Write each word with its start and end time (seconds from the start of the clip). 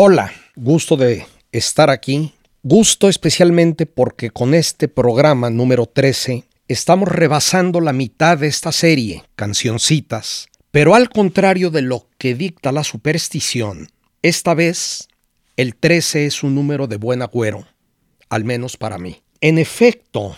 Hola, 0.00 0.32
gusto 0.54 0.96
de 0.96 1.26
estar 1.50 1.90
aquí. 1.90 2.32
Gusto 2.62 3.08
especialmente 3.08 3.84
porque 3.84 4.30
con 4.30 4.54
este 4.54 4.86
programa 4.86 5.50
número 5.50 5.86
13 5.86 6.44
estamos 6.68 7.08
rebasando 7.08 7.80
la 7.80 7.92
mitad 7.92 8.38
de 8.38 8.46
esta 8.46 8.70
serie, 8.70 9.24
cancioncitas. 9.34 10.46
Pero 10.70 10.94
al 10.94 11.10
contrario 11.10 11.70
de 11.70 11.82
lo 11.82 12.06
que 12.16 12.36
dicta 12.36 12.70
la 12.70 12.84
superstición, 12.84 13.88
esta 14.22 14.54
vez 14.54 15.08
el 15.56 15.74
13 15.74 16.26
es 16.26 16.44
un 16.44 16.54
número 16.54 16.86
de 16.86 16.96
buen 16.96 17.20
agüero, 17.20 17.66
al 18.28 18.44
menos 18.44 18.76
para 18.76 18.98
mí. 18.98 19.20
En 19.40 19.58
efecto, 19.58 20.36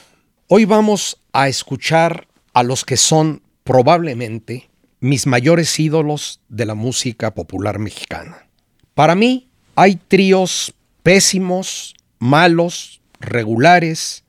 hoy 0.49 0.65
vamos 0.65 1.21
a 1.35 1.49
escuchar 1.49 2.29
a 2.55 2.63
los 2.63 2.87
que 2.87 2.97
son 2.97 3.43
probablemente 3.65 4.71
mis 5.01 5.27
mayores 5.27 5.79
ídolos 5.79 6.41
de 6.49 6.65
la 6.65 6.75
música 6.75 7.35
popular 7.35 7.79
mexicana. 7.79 8.47
Para 8.95 9.15
mí 9.15 9.50
hay 9.81 9.97
tríos 9.97 10.75
pésimos, 11.03 11.95
malos, 12.19 13.01
regulares, 13.19 14.25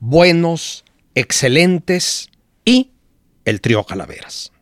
buenos, 0.00 0.86
excelentes 1.14 2.30
y 2.64 2.92
el 3.44 3.60
trío 3.60 3.84
Calaveras. 3.84 4.52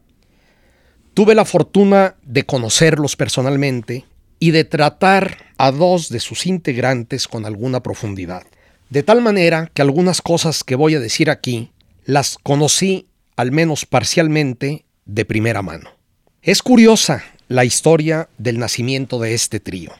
Tuve 1.15 1.37
la 1.37 1.45
fortuna 1.45 2.17
de 2.25 2.45
conocerlos 2.45 3.15
personalmente 3.15 4.07
y 4.41 4.51
de 4.51 4.65
tratar 4.65 5.39
a 5.57 5.71
dos 5.71 6.09
de 6.09 6.19
sus 6.19 6.47
integrantes 6.47 7.29
con 7.29 7.47
alguna 7.47 7.81
profundidad. 7.85 8.43
De 8.91 9.05
tal 9.05 9.23
manera 9.23 9.71
que 9.73 9.83
algunas 9.83 10.21
cosas 10.21 10.65
que 10.65 10.75
voy 10.75 10.97
a 10.97 11.01
decir 11.01 11.31
aquí 11.31 11.71
las 12.07 12.39
conocí 12.43 13.07
al 13.37 13.53
menos 13.53 13.87
parcialmente 13.87 14.85
de 15.05 15.25
primera 15.25 15.63
mano. 15.63 15.91
Es 16.43 16.61
curiosa 16.61 17.23
la 17.47 17.65
historia 17.65 18.29
del 18.37 18.59
nacimiento 18.59 19.21
de 19.21 19.35
este 19.35 19.61
trío. 19.61 19.93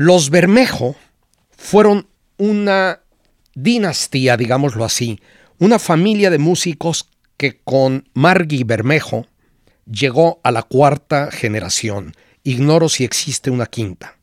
Los 0.00 0.30
Bermejo 0.30 0.94
fueron 1.50 2.06
una 2.36 3.00
dinastía, 3.56 4.36
digámoslo 4.36 4.84
así, 4.84 5.18
una 5.58 5.80
familia 5.80 6.30
de 6.30 6.38
músicos 6.38 7.08
que 7.36 7.58
con 7.64 8.08
Margui 8.14 8.62
Bermejo 8.62 9.26
llegó 9.90 10.38
a 10.44 10.52
la 10.52 10.62
cuarta 10.62 11.32
generación. 11.32 12.14
Ignoro 12.44 12.88
si 12.88 13.02
existe 13.02 13.50
una 13.50 13.66
quinta. 13.66 14.16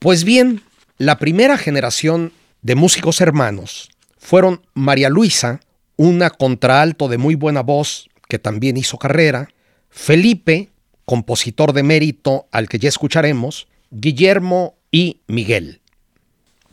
Pues 0.00 0.24
bien, 0.24 0.62
la 0.98 1.20
primera 1.20 1.56
generación 1.56 2.32
de 2.62 2.74
músicos 2.74 3.20
hermanos 3.20 3.88
fueron 4.18 4.62
María 4.74 5.10
Luisa, 5.10 5.60
una 5.94 6.30
contraalto 6.30 7.06
de 7.06 7.18
muy 7.18 7.36
buena 7.36 7.62
voz 7.62 8.08
que 8.28 8.40
también 8.40 8.76
hizo 8.76 8.98
carrera, 8.98 9.48
Felipe, 9.90 10.70
compositor 11.04 11.72
de 11.72 11.84
mérito 11.84 12.48
al 12.50 12.68
que 12.68 12.80
ya 12.80 12.88
escucharemos, 12.88 13.68
Guillermo 13.92 14.79
y 14.90 15.20
Miguel. 15.26 15.80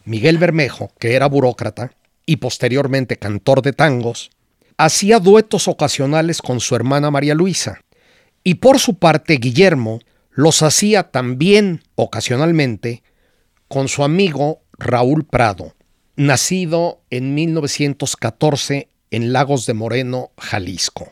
Miguel 0.06 0.38
Bermejo, 0.38 0.92
que 1.00 1.14
era 1.16 1.28
burócrata 1.28 1.92
y 2.26 2.38
posteriormente 2.38 3.18
cantor 3.18 3.62
de 3.62 3.74
tangos, 3.74 4.32
hacía 4.78 5.20
duetos 5.20 5.68
ocasionales 5.68 6.42
con 6.42 6.60
su 6.60 6.76
hermana 6.76 7.12
María 7.12 7.36
Luisa, 7.36 7.82
y 8.44 8.56
por 8.56 8.80
su 8.80 8.98
parte 8.98 9.38
Guillermo 9.38 10.00
los 10.32 10.62
hacía 10.62 11.04
también 11.04 11.84
ocasionalmente 11.96 13.04
con 13.68 13.88
su 13.88 14.04
amigo 14.04 14.62
Raúl 14.78 15.26
Prado, 15.26 15.76
nacido 16.16 17.02
en 17.10 17.34
1914 17.34 18.90
en 19.12 19.34
Lagos 19.34 19.66
de 19.66 19.74
Moreno, 19.74 20.32
Jalisco. 20.38 21.12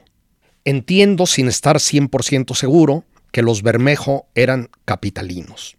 Entiendo 0.63 1.25
sin 1.25 1.47
estar 1.47 1.77
100% 1.77 2.55
seguro 2.55 3.03
que 3.31 3.41
los 3.41 3.61
Bermejo 3.61 4.27
eran 4.35 4.69
capitalinos. 4.85 5.75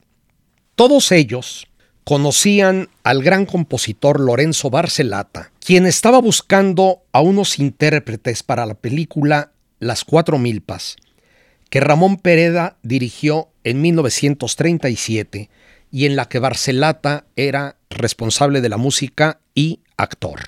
Todos 0.76 1.10
ellos 1.10 1.68
conocían 2.04 2.90
al 3.02 3.22
gran 3.22 3.46
compositor 3.46 4.20
Lorenzo 4.20 4.68
Barcelata, 4.68 5.50
quien 5.58 5.86
estaba 5.86 6.20
buscando 6.20 7.00
a 7.12 7.22
unos 7.22 7.58
intérpretes 7.58 8.42
para 8.42 8.66
la 8.66 8.74
película 8.74 9.52
Las 9.78 10.04
Cuatro 10.04 10.36
Milpas, 10.36 10.96
que 11.70 11.80
Ramón 11.80 12.18
Pereda 12.18 12.76
dirigió 12.82 13.48
en 13.64 13.80
1937 13.80 15.48
y 15.90 16.04
en 16.04 16.14
la 16.14 16.28
que 16.28 16.40
Barcelata 16.40 17.24
era 17.36 17.78
responsable 17.88 18.60
de 18.60 18.68
la 18.68 18.76
música 18.76 19.40
y 19.54 19.80
actor. 19.96 20.40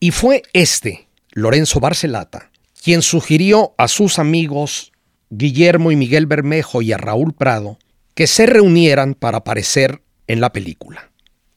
Y 0.00 0.10
fue 0.10 0.42
este, 0.52 1.06
Lorenzo 1.30 1.78
Barcelata, 1.78 2.50
quien 2.82 3.02
sugirió 3.02 3.72
a 3.78 3.86
sus 3.86 4.18
amigos 4.18 4.90
Guillermo 5.30 5.92
y 5.92 5.96
Miguel 5.96 6.26
Bermejo 6.26 6.82
y 6.82 6.92
a 6.92 6.98
Raúl 6.98 7.34
Prado 7.34 7.78
que 8.16 8.26
se 8.26 8.46
reunieran 8.46 9.12
para 9.14 9.38
aparecer 9.38 10.00
en 10.26 10.40
la 10.40 10.50
película. 10.50 11.12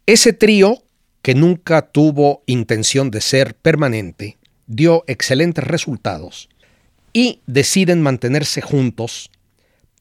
Ese 0.06 0.34
trío, 0.34 0.84
que 1.22 1.34
nunca 1.34 1.84
tuvo 1.84 2.44
intención 2.48 3.12
de 3.12 3.22
ser 3.22 3.56
permanente, 3.56 4.38
dio 4.68 5.06
excelentes 5.08 5.64
resultados 5.64 6.50
y 7.14 7.40
deciden 7.48 8.02
mantenerse 8.02 8.60
juntos, 8.60 9.32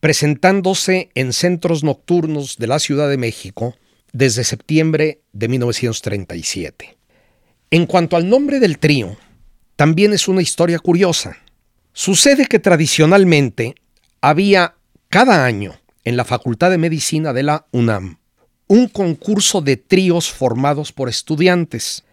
presentándose 0.01 1.11
en 1.15 1.33
centros 1.33 1.85
nocturnos 1.85 2.57
de 2.57 2.67
la 2.67 2.81
Ciudad 2.81 3.09
de 3.09 3.19
México 3.19 3.77
desde 4.13 4.43
septiembre 4.43 5.21
de 5.33 5.47
1937. 5.47 6.99
En 7.71 7.87
cuanto 7.87 8.17
al 8.17 8.29
nombre 8.29 8.59
del 8.59 8.79
trío, 8.79 9.17
también 9.77 10.13
es 10.13 10.27
una 10.27 10.43
historia 10.43 10.81
curiosa. 10.81 11.37
Sucede 11.93 12.47
que 12.47 12.59
tradicionalmente 12.59 13.77
había 14.21 14.75
cada 15.09 15.45
año 15.45 15.79
en 16.09 16.17
la 16.17 16.25
Facultad 16.25 16.71
de 16.71 16.79
Medicina 16.79 17.35
de 17.35 17.43
la 17.43 17.67
UNAM 17.71 18.19
un 18.69 18.87
concurso 18.87 19.61
de 19.61 19.77
tríos 19.77 20.31
formados 20.31 20.93
por 20.93 21.09
estudiantes. 21.09 22.05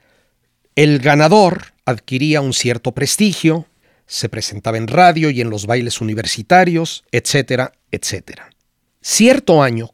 El 0.75 0.99
ganador 0.99 1.73
adquiría 1.85 2.41
un 2.41 2.53
cierto 2.53 2.93
prestigio, 2.93 3.67
se 4.07 4.29
presentaba 4.29 4.77
en 4.77 4.87
radio 4.87 5.29
y 5.29 5.41
en 5.41 5.49
los 5.49 5.65
bailes 5.65 6.01
universitarios, 6.01 7.03
etcétera, 7.11 7.73
etcétera. 7.91 8.49
Cierto 9.01 9.61
año, 9.61 9.93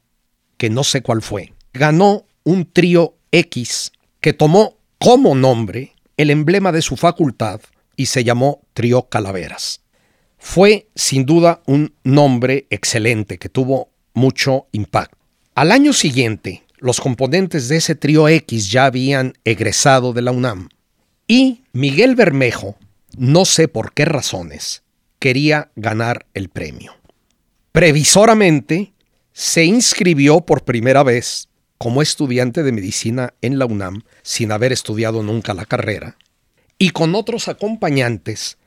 que 0.58 0.70
no 0.70 0.84
sé 0.84 1.02
cuál 1.02 1.22
fue, 1.22 1.54
ganó 1.74 2.26
un 2.44 2.72
trío 2.72 3.16
X 3.32 3.92
que 4.20 4.34
tomó 4.34 4.78
como 5.00 5.36
nombre 5.36 5.94
el 6.18 6.30
emblema 6.30 6.72
de 6.72 6.82
su 6.82 6.96
facultad 6.96 7.62
y 7.96 8.08
se 8.08 8.24
llamó 8.24 8.62
Trío 8.74 9.10
Calaveras. 9.10 9.82
Fue 10.38 10.90
sin 10.96 11.26
duda 11.26 11.62
un 11.66 11.94
nombre 12.04 12.66
excelente 12.72 13.38
que 13.38 13.50
tuvo 13.50 13.91
mucho 14.14 14.68
impacto. 14.72 15.18
Al 15.56 15.72
año 15.72 15.94
siguiente, 15.94 16.64
los 16.78 17.00
componentes 17.00 17.68
de 17.68 17.78
ese 17.78 17.96
trío 17.96 18.28
X 18.28 18.72
ya 18.72 18.86
habían 18.86 19.34
egresado 19.44 20.14
de 20.14 20.22
la 20.22 20.32
UNAM 20.32 20.70
y 21.28 21.64
Miguel 21.74 22.16
Bermejo, 22.16 22.78
no 23.18 23.46
sé 23.46 23.68
por 23.68 23.94
qué 23.94 24.06
razones, 24.06 24.84
quería 25.20 25.72
ganar 25.76 26.26
el 26.34 26.50
premio. 26.50 26.94
Previsoramente, 27.72 28.94
se 29.34 29.66
inscribió 29.66 30.42
por 30.42 30.64
primera 30.64 31.04
vez 31.04 31.50
como 31.78 32.02
estudiante 32.02 32.64
de 32.64 32.72
medicina 32.72 33.34
en 33.42 33.60
la 33.60 33.66
UNAM 33.66 34.04
sin 34.24 34.52
haber 34.52 34.72
estudiado 34.72 35.24
nunca 35.24 35.54
la 35.54 35.66
carrera 35.66 36.18
y 36.82 36.90
con 36.90 37.14
otros 37.14 37.48
acompañantes 37.48 38.58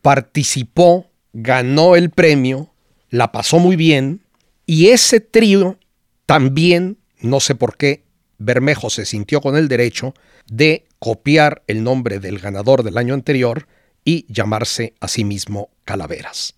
participó, 0.00 1.10
ganó 1.34 1.94
el 1.94 2.08
premio, 2.08 2.72
la 3.10 3.32
pasó 3.32 3.58
muy 3.58 3.76
bien 3.76 4.22
y 4.70 4.90
ese 4.90 5.18
trío 5.18 5.80
también, 6.26 6.98
no 7.18 7.40
sé 7.40 7.56
por 7.56 7.76
qué, 7.76 8.04
Bermejo 8.38 8.88
se 8.88 9.04
sintió 9.04 9.40
con 9.40 9.56
el 9.56 9.66
derecho 9.66 10.14
de 10.46 10.86
copiar 11.00 11.64
el 11.66 11.82
nombre 11.82 12.20
del 12.20 12.38
ganador 12.38 12.84
del 12.84 12.96
año 12.96 13.14
anterior 13.14 13.66
y 14.04 14.32
llamarse 14.32 14.94
a 15.00 15.08
sí 15.08 15.24
mismo 15.24 15.70
Calaveras. 15.84 16.54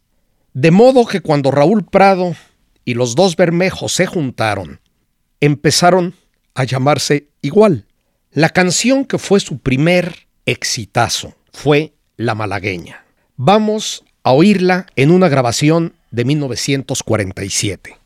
De 0.52 0.70
modo 0.70 1.06
que 1.06 1.22
cuando 1.22 1.50
Raúl 1.50 1.86
Prado 1.86 2.36
y 2.84 2.92
los 2.92 3.14
dos 3.14 3.34
Bermejos 3.34 3.94
se 3.94 4.04
juntaron, 4.04 4.82
empezaron 5.40 6.14
a 6.52 6.64
llamarse 6.64 7.28
igual. 7.40 7.86
La 8.30 8.50
canción 8.50 9.06
que 9.06 9.16
fue 9.16 9.40
su 9.40 9.56
primer 9.60 10.26
exitazo 10.44 11.34
fue 11.50 11.94
La 12.18 12.34
Malagueña. 12.34 13.06
Vamos 13.36 14.04
a 14.22 14.32
oírla 14.32 14.84
en 14.96 15.12
una 15.12 15.30
grabación 15.30 15.94
de 16.10 16.26
1947. 16.26 18.01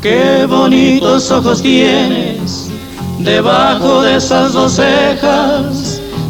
Qué 0.00 0.46
bonitos 0.46 1.30
ojos 1.30 1.60
tienes 1.60 2.70
debajo 3.18 4.00
de 4.02 4.16
esas 4.16 4.52
dos 4.52 4.72
cejas 4.72 5.87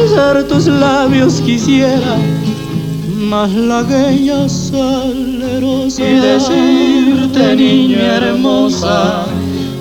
besar 0.00 0.44
tus 0.48 0.66
labios 0.66 1.40
quisiera 1.40 2.16
malagueña 3.16 4.48
salerosa. 4.48 6.02
Y 6.02 6.14
decirte 6.20 7.56
niña 7.56 8.16
hermosa 8.16 9.26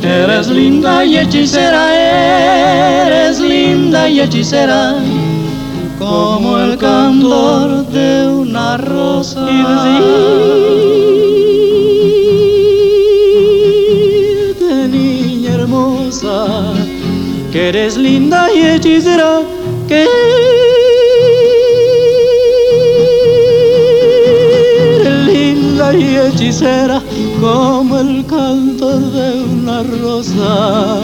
eres 0.01 0.47
linda 0.47 1.03
y 1.05 1.17
hechicera 1.17 3.05
eres 3.07 3.39
linda 3.39 4.09
y 4.09 4.21
hechicera 4.21 4.95
como 5.97 6.57
el 6.59 6.77
candor 6.77 7.85
de 7.87 8.27
una 8.27 8.77
rosa. 8.77 9.47
Y 9.49 11.24
eres 17.69 17.97
linda 17.97 18.47
y 18.53 18.65
hechicera 18.65 19.41
que 19.87 20.07
y 25.93 26.17
hechicera 26.17 27.01
como 27.39 27.99
el 27.99 28.25
canto 28.25 28.99
de 28.99 29.43
una 29.43 29.83
rosa. 29.83 30.99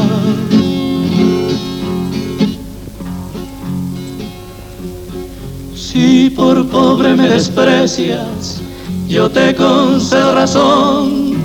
Si 5.76 6.30
por 6.32 6.68
pobre 6.68 7.16
me 7.16 7.30
desprecias, 7.30 8.62
yo 9.08 9.30
te 9.30 9.56
concedo 9.56 10.34
razón, 10.34 11.36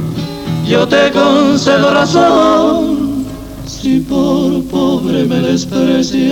yo 0.67 0.89
te 0.89 1.11
concedo 1.13 1.93
razón. 1.93 2.86
Si 5.17 5.23
por 5.23 5.29
pobre 5.29 5.41
me 5.41 5.49
desprecias, 5.49 6.31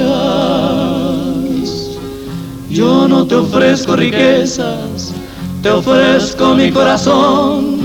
yo 2.68 3.08
no 3.08 3.26
te 3.26 3.34
ofrezco 3.36 3.96
riquezas 3.96 5.14
te 5.64 5.70
ofrezco 5.70 6.54
mi 6.54 6.70
corazón, 6.70 7.78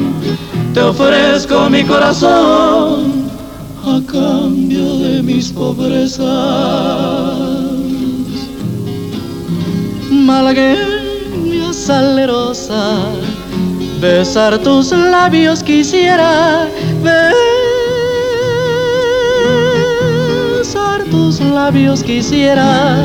te 0.74 0.82
ofrezco 0.82 1.70
mi 1.70 1.86
corazón 1.86 3.32
a 3.86 4.02
cambio 4.06 4.98
de 4.98 5.24
mis 5.24 5.50
pobrezas. 5.54 6.28
Malagueña 10.12 11.72
salerosa, 11.72 12.98
besar 14.02 14.58
tus 14.58 14.92
labios 14.92 15.64
quisiera, 15.64 16.68
besar 17.02 17.49
tus 21.10 21.40
labios 21.40 22.04
quisiera 22.04 23.04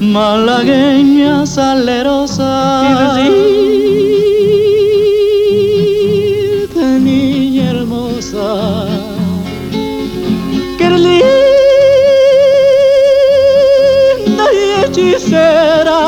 malagueña 0.00 1.46
salerosa. 1.46 2.82
Y 2.84 2.92
decirte 6.60 6.84
niña 7.00 7.70
hermosa. 7.70 8.86
Que 10.78 10.90
linda 10.90 11.24
y 14.52 14.56
hechicera. 14.84 16.02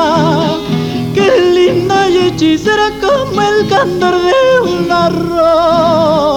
Que 1.14 1.26
linda 1.54 1.98
y 2.10 2.16
hechicera 2.28 2.86
como 3.00 3.42
el 3.42 3.66
candor 3.68 4.14
de 4.22 4.32
una 4.72 5.08
rosa 5.08 6.35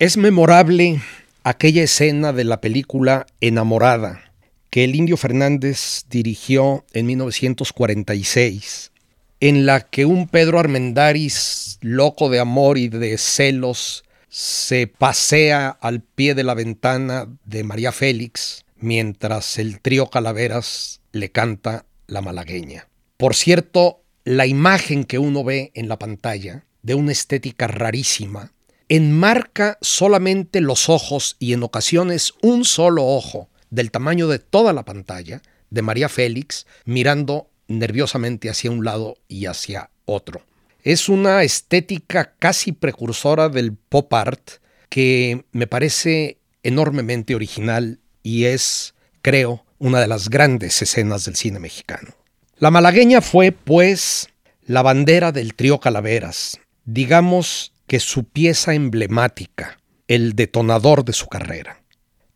Es 0.00 0.16
memorable 0.16 1.02
aquella 1.44 1.82
escena 1.82 2.32
de 2.32 2.44
la 2.44 2.62
película 2.62 3.26
Enamorada 3.42 4.32
que 4.70 4.84
el 4.84 4.94
indio 4.94 5.18
Fernández 5.18 6.04
dirigió 6.08 6.86
en 6.94 7.04
1946, 7.04 8.92
en 9.40 9.66
la 9.66 9.80
que 9.80 10.06
un 10.06 10.26
Pedro 10.26 10.58
Armendáriz, 10.58 11.76
loco 11.82 12.30
de 12.30 12.38
amor 12.38 12.78
y 12.78 12.88
de 12.88 13.18
celos, 13.18 14.04
se 14.30 14.86
pasea 14.86 15.68
al 15.68 16.00
pie 16.00 16.34
de 16.34 16.44
la 16.44 16.54
ventana 16.54 17.28
de 17.44 17.62
María 17.62 17.92
Félix, 17.92 18.64
mientras 18.78 19.58
el 19.58 19.80
trío 19.80 20.06
Calaveras 20.06 21.02
le 21.12 21.30
canta 21.30 21.84
la 22.06 22.22
malagueña. 22.22 22.88
Por 23.18 23.34
cierto, 23.34 24.00
la 24.24 24.46
imagen 24.46 25.04
que 25.04 25.18
uno 25.18 25.44
ve 25.44 25.72
en 25.74 25.90
la 25.90 25.98
pantalla, 25.98 26.64
de 26.82 26.94
una 26.94 27.12
estética 27.12 27.66
rarísima, 27.66 28.50
enmarca 28.90 29.78
solamente 29.80 30.60
los 30.60 30.88
ojos 30.88 31.36
y 31.38 31.52
en 31.52 31.62
ocasiones 31.62 32.34
un 32.42 32.64
solo 32.64 33.06
ojo 33.06 33.48
del 33.70 33.92
tamaño 33.92 34.26
de 34.26 34.40
toda 34.40 34.72
la 34.72 34.84
pantalla 34.84 35.42
de 35.70 35.82
María 35.82 36.08
Félix 36.08 36.66
mirando 36.84 37.48
nerviosamente 37.68 38.50
hacia 38.50 38.72
un 38.72 38.84
lado 38.84 39.16
y 39.28 39.46
hacia 39.46 39.90
otro. 40.06 40.42
Es 40.82 41.08
una 41.08 41.44
estética 41.44 42.34
casi 42.40 42.72
precursora 42.72 43.48
del 43.48 43.74
pop 43.74 44.12
art 44.12 44.50
que 44.88 45.44
me 45.52 45.68
parece 45.68 46.38
enormemente 46.64 47.36
original 47.36 48.00
y 48.24 48.46
es, 48.46 48.94
creo, 49.22 49.64
una 49.78 50.00
de 50.00 50.08
las 50.08 50.28
grandes 50.28 50.82
escenas 50.82 51.24
del 51.26 51.36
cine 51.36 51.60
mexicano. 51.60 52.16
La 52.58 52.72
malagueña 52.72 53.20
fue, 53.20 53.52
pues, 53.52 54.30
la 54.66 54.82
bandera 54.82 55.30
del 55.30 55.54
trío 55.54 55.78
Calaveras, 55.78 56.58
digamos 56.84 57.72
que 57.90 57.98
su 57.98 58.22
pieza 58.22 58.72
emblemática, 58.74 59.80
el 60.06 60.36
detonador 60.36 61.04
de 61.04 61.12
su 61.12 61.26
carrera. 61.26 61.82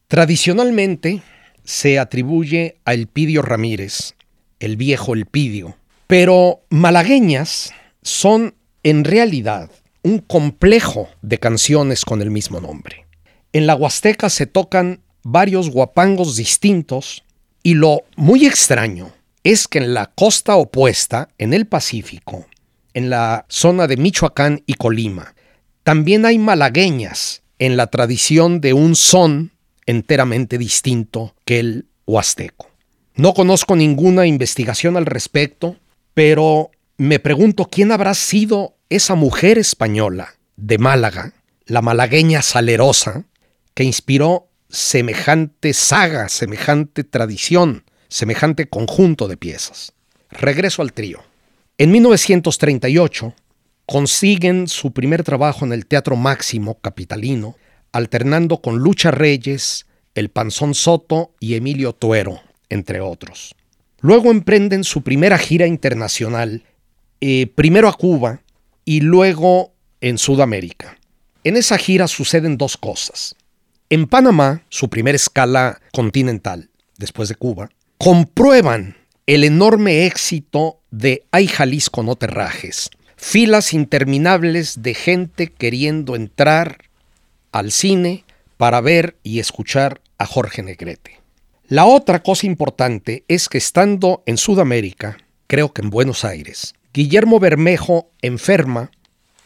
Tradicionalmente 0.08 1.22
se 1.62 2.00
atribuye 2.00 2.80
a 2.84 2.92
Elpidio 2.92 3.40
Ramírez, 3.40 4.16
el 4.58 4.76
viejo 4.76 5.14
Elpidio, 5.14 5.76
pero 6.08 6.64
malagueñas 6.70 7.72
son 8.02 8.56
en 8.82 9.04
realidad 9.04 9.70
un 10.02 10.18
complejo 10.18 11.08
de 11.22 11.38
canciones 11.38 12.04
con 12.04 12.20
el 12.20 12.32
mismo 12.32 12.60
nombre. 12.60 13.06
En 13.52 13.68
la 13.68 13.76
Huasteca 13.76 14.30
se 14.30 14.46
tocan 14.46 15.02
varios 15.22 15.70
guapangos 15.70 16.34
distintos 16.34 17.22
y 17.62 17.74
lo 17.74 18.02
muy 18.16 18.44
extraño 18.44 19.12
es 19.44 19.68
que 19.68 19.78
en 19.78 19.94
la 19.94 20.06
costa 20.06 20.56
opuesta, 20.56 21.28
en 21.38 21.54
el 21.54 21.68
Pacífico, 21.68 22.44
en 22.92 23.08
la 23.08 23.46
zona 23.48 23.86
de 23.86 23.96
Michoacán 23.96 24.64
y 24.66 24.74
Colima, 24.74 25.32
también 25.84 26.24
hay 26.24 26.38
malagueñas 26.38 27.42
en 27.58 27.76
la 27.76 27.86
tradición 27.86 28.60
de 28.60 28.72
un 28.72 28.96
son 28.96 29.52
enteramente 29.86 30.58
distinto 30.58 31.34
que 31.44 31.60
el 31.60 31.86
huasteco. 32.06 32.70
No 33.14 33.34
conozco 33.34 33.76
ninguna 33.76 34.26
investigación 34.26 34.96
al 34.96 35.06
respecto, 35.06 35.76
pero 36.14 36.70
me 36.96 37.20
pregunto 37.20 37.68
quién 37.70 37.92
habrá 37.92 38.14
sido 38.14 38.76
esa 38.88 39.14
mujer 39.14 39.58
española 39.58 40.34
de 40.56 40.78
Málaga, 40.78 41.34
la 41.66 41.82
malagueña 41.82 42.42
salerosa, 42.42 43.24
que 43.74 43.84
inspiró 43.84 44.48
semejante 44.70 45.74
saga, 45.74 46.28
semejante 46.28 47.04
tradición, 47.04 47.84
semejante 48.08 48.68
conjunto 48.68 49.28
de 49.28 49.36
piezas. 49.36 49.92
Regreso 50.30 50.82
al 50.82 50.92
trío. 50.92 51.22
En 51.76 51.92
1938 51.92 53.34
consiguen 53.86 54.68
su 54.68 54.92
primer 54.92 55.22
trabajo 55.22 55.64
en 55.64 55.72
el 55.72 55.86
Teatro 55.86 56.16
Máximo 56.16 56.78
Capitalino, 56.80 57.56
alternando 57.92 58.58
con 58.58 58.78
Lucha 58.78 59.10
Reyes, 59.10 59.86
El 60.14 60.30
Panzón 60.30 60.74
Soto 60.74 61.34
y 61.40 61.54
Emilio 61.54 61.92
Tuero, 61.92 62.40
entre 62.68 63.00
otros. 63.00 63.54
Luego 64.00 64.30
emprenden 64.30 64.84
su 64.84 65.02
primera 65.02 65.38
gira 65.38 65.66
internacional, 65.66 66.62
eh, 67.20 67.46
primero 67.46 67.88
a 67.88 67.94
Cuba 67.94 68.42
y 68.84 69.00
luego 69.00 69.72
en 70.00 70.18
Sudamérica. 70.18 70.98
En 71.42 71.56
esa 71.56 71.78
gira 71.78 72.08
suceden 72.08 72.56
dos 72.56 72.76
cosas. 72.76 73.36
En 73.90 74.06
Panamá, 74.06 74.62
su 74.68 74.88
primera 74.88 75.16
escala 75.16 75.80
continental, 75.92 76.70
después 76.98 77.28
de 77.28 77.34
Cuba, 77.34 77.70
comprueban 77.98 78.96
el 79.26 79.44
enorme 79.44 80.06
éxito 80.06 80.80
de 80.90 81.24
Ay 81.30 81.46
Jalisco 81.46 82.02
no 82.02 82.16
te 82.16 82.26
rajes. 82.26 82.90
Filas 83.26 83.72
interminables 83.72 84.82
de 84.82 84.92
gente 84.92 85.50
queriendo 85.50 86.14
entrar 86.14 86.84
al 87.52 87.72
cine 87.72 88.22
para 88.58 88.82
ver 88.82 89.16
y 89.22 89.38
escuchar 89.38 90.02
a 90.18 90.26
Jorge 90.26 90.62
Negrete. 90.62 91.20
La 91.66 91.86
otra 91.86 92.22
cosa 92.22 92.46
importante 92.46 93.24
es 93.26 93.48
que 93.48 93.56
estando 93.56 94.22
en 94.26 94.36
Sudamérica, 94.36 95.16
creo 95.46 95.72
que 95.72 95.80
en 95.80 95.88
Buenos 95.88 96.26
Aires, 96.26 96.74
Guillermo 96.92 97.40
Bermejo 97.40 98.10
enferma, 98.20 98.90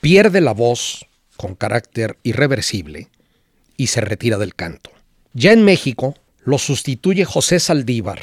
pierde 0.01 0.41
la 0.41 0.53
voz 0.53 1.07
con 1.37 1.55
carácter 1.55 2.19
irreversible 2.25 3.09
y 3.77 3.87
se 3.87 4.01
retira 4.01 4.39
del 4.39 4.57
canto. 4.57 4.91
Ya 5.35 5.53
en 5.53 5.65
México 5.65 6.17
lo 6.41 6.59
sustituye 6.59 7.25
José 7.25 7.61
Saldívar, 7.61 8.21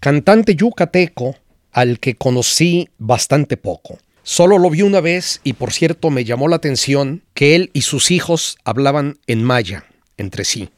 cantante 0.00 0.56
yucateco 0.56 1.36
al 1.70 2.00
que 2.00 2.16
conocí 2.16 2.88
bastante 2.98 3.56
poco. 3.56 3.98
Solo 4.28 4.58
lo 4.58 4.70
vi 4.70 4.82
una 4.82 5.00
vez 5.00 5.40
y 5.44 5.52
por 5.52 5.72
cierto 5.72 6.10
me 6.10 6.24
llamó 6.24 6.48
la 6.48 6.56
atención 6.56 7.22
que 7.32 7.54
él 7.54 7.70
y 7.74 7.82
sus 7.82 8.10
hijos 8.10 8.58
hablaban 8.64 9.20
en 9.28 9.44
maya 9.44 9.86
entre 10.16 10.44
sí. 10.44 10.70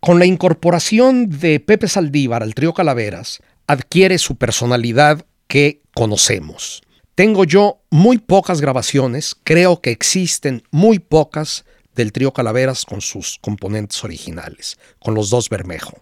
Con 0.00 0.18
la 0.18 0.26
incorporación 0.26 1.30
de 1.40 1.60
Pepe 1.60 1.88
Saldívar 1.88 2.42
al 2.42 2.54
trío 2.54 2.74
Calaveras, 2.74 3.40
adquiere 3.66 4.18
su 4.18 4.36
personalidad 4.36 5.24
que 5.46 5.80
conocemos. 5.94 6.82
Tengo 7.14 7.44
yo 7.44 7.80
muy 7.88 8.18
pocas 8.18 8.60
grabaciones, 8.60 9.34
creo 9.44 9.80
que 9.80 9.92
existen 9.92 10.62
muy 10.70 10.98
pocas 10.98 11.64
del 11.94 12.12
trío 12.12 12.34
Calaveras 12.34 12.84
con 12.84 13.00
sus 13.00 13.38
componentes 13.40 14.04
originales, 14.04 14.78
con 14.98 15.14
los 15.14 15.30
dos 15.30 15.48
Bermejo. 15.48 15.96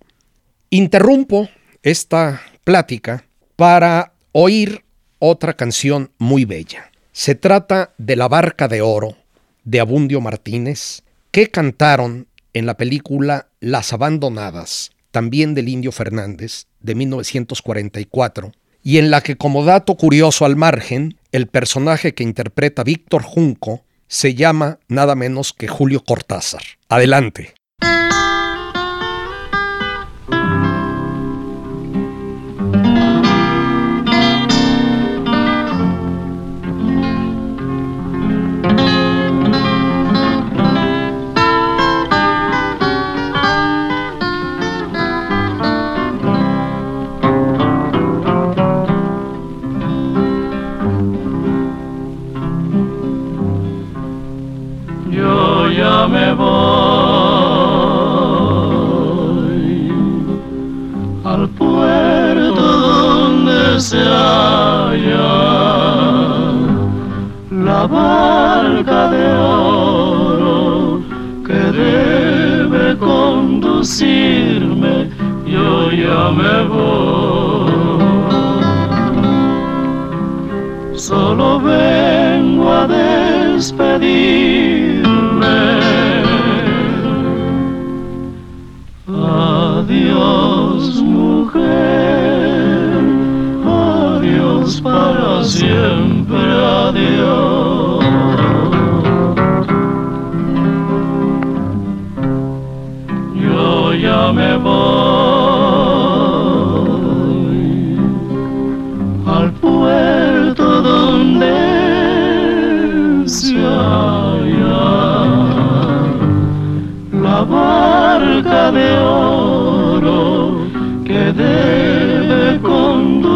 Interrumpo 0.70 1.48
esta 1.84 2.42
plática 2.64 3.24
para 3.54 4.14
oír 4.32 4.82
otra 5.20 5.54
canción 5.54 6.10
muy 6.18 6.44
bella. 6.44 6.87
Se 7.18 7.34
trata 7.34 7.94
de 7.98 8.14
La 8.14 8.28
Barca 8.28 8.68
de 8.68 8.80
Oro 8.80 9.16
de 9.64 9.80
Abundio 9.80 10.20
Martínez, 10.20 11.02
que 11.32 11.50
cantaron 11.50 12.28
en 12.52 12.64
la 12.64 12.76
película 12.76 13.48
Las 13.58 13.92
Abandonadas, 13.92 14.92
también 15.10 15.52
del 15.52 15.68
Indio 15.68 15.90
Fernández, 15.90 16.66
de 16.78 16.94
1944, 16.94 18.52
y 18.84 18.98
en 18.98 19.10
la 19.10 19.20
que 19.20 19.34
como 19.34 19.64
dato 19.64 19.96
curioso 19.96 20.44
al 20.44 20.54
margen, 20.54 21.18
el 21.32 21.48
personaje 21.48 22.14
que 22.14 22.22
interpreta 22.22 22.84
Víctor 22.84 23.24
Junco 23.24 23.82
se 24.06 24.36
llama 24.36 24.78
nada 24.86 25.16
menos 25.16 25.52
que 25.52 25.66
Julio 25.66 26.04
Cortázar. 26.04 26.62
Adelante. 26.88 27.57
lucirme, 73.78 75.08
yo 75.46 75.90
ya 75.92 76.30
me 76.30 76.64
voy. 76.64 77.70
Solo 80.96 81.60
vengo 81.60 82.72
a 82.72 82.86
despedir 82.88 84.18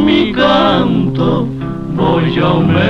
mi 0.06 0.32
canto, 0.32 1.46
voy 1.94 2.38
a 2.38 2.46
aumentar. 2.46 2.83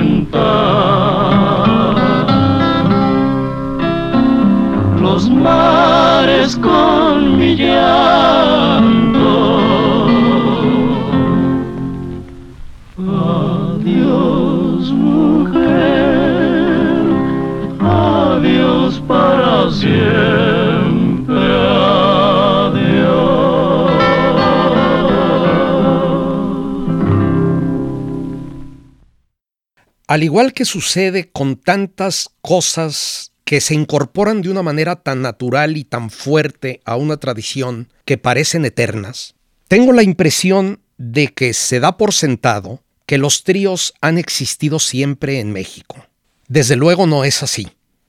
Al 30.07 30.23
igual 30.23 30.53
que 30.53 30.67
sucede 30.67 31.31
con 31.31 31.57
tantas 31.57 32.29
cosas 32.43 33.33
que 33.45 33.61
se 33.63 33.75
incorporan 33.75 34.43
de 34.43 34.51
una 34.51 34.63
manera 34.63 34.97
tan 34.97 35.23
natural 35.23 35.77
y 35.77 35.85
tan 35.85 36.11
fuerte 36.11 36.81
a 36.85 36.97
una 36.97 37.17
tradición 37.17 37.89
que 38.05 38.19
parecen 38.19 38.67
eternas, 38.67 39.35
tengo 39.67 39.93
la 39.93 40.03
impresión 40.03 40.81
de 40.99 41.29
que 41.29 41.55
se 41.55 41.81
da 41.81 41.97
por 41.97 42.13
sentado 42.13 42.83
que 43.07 43.19
los 43.19 43.45
tríos 43.45 43.95
han 44.03 44.19
existido 44.19 44.79
siempre 44.79 45.41
en 45.41 45.53
México. 45.53 46.07
Desde 46.49 46.77
luego 46.77 47.07
no 47.07 47.25
es 47.25 47.43
así. 47.43 47.69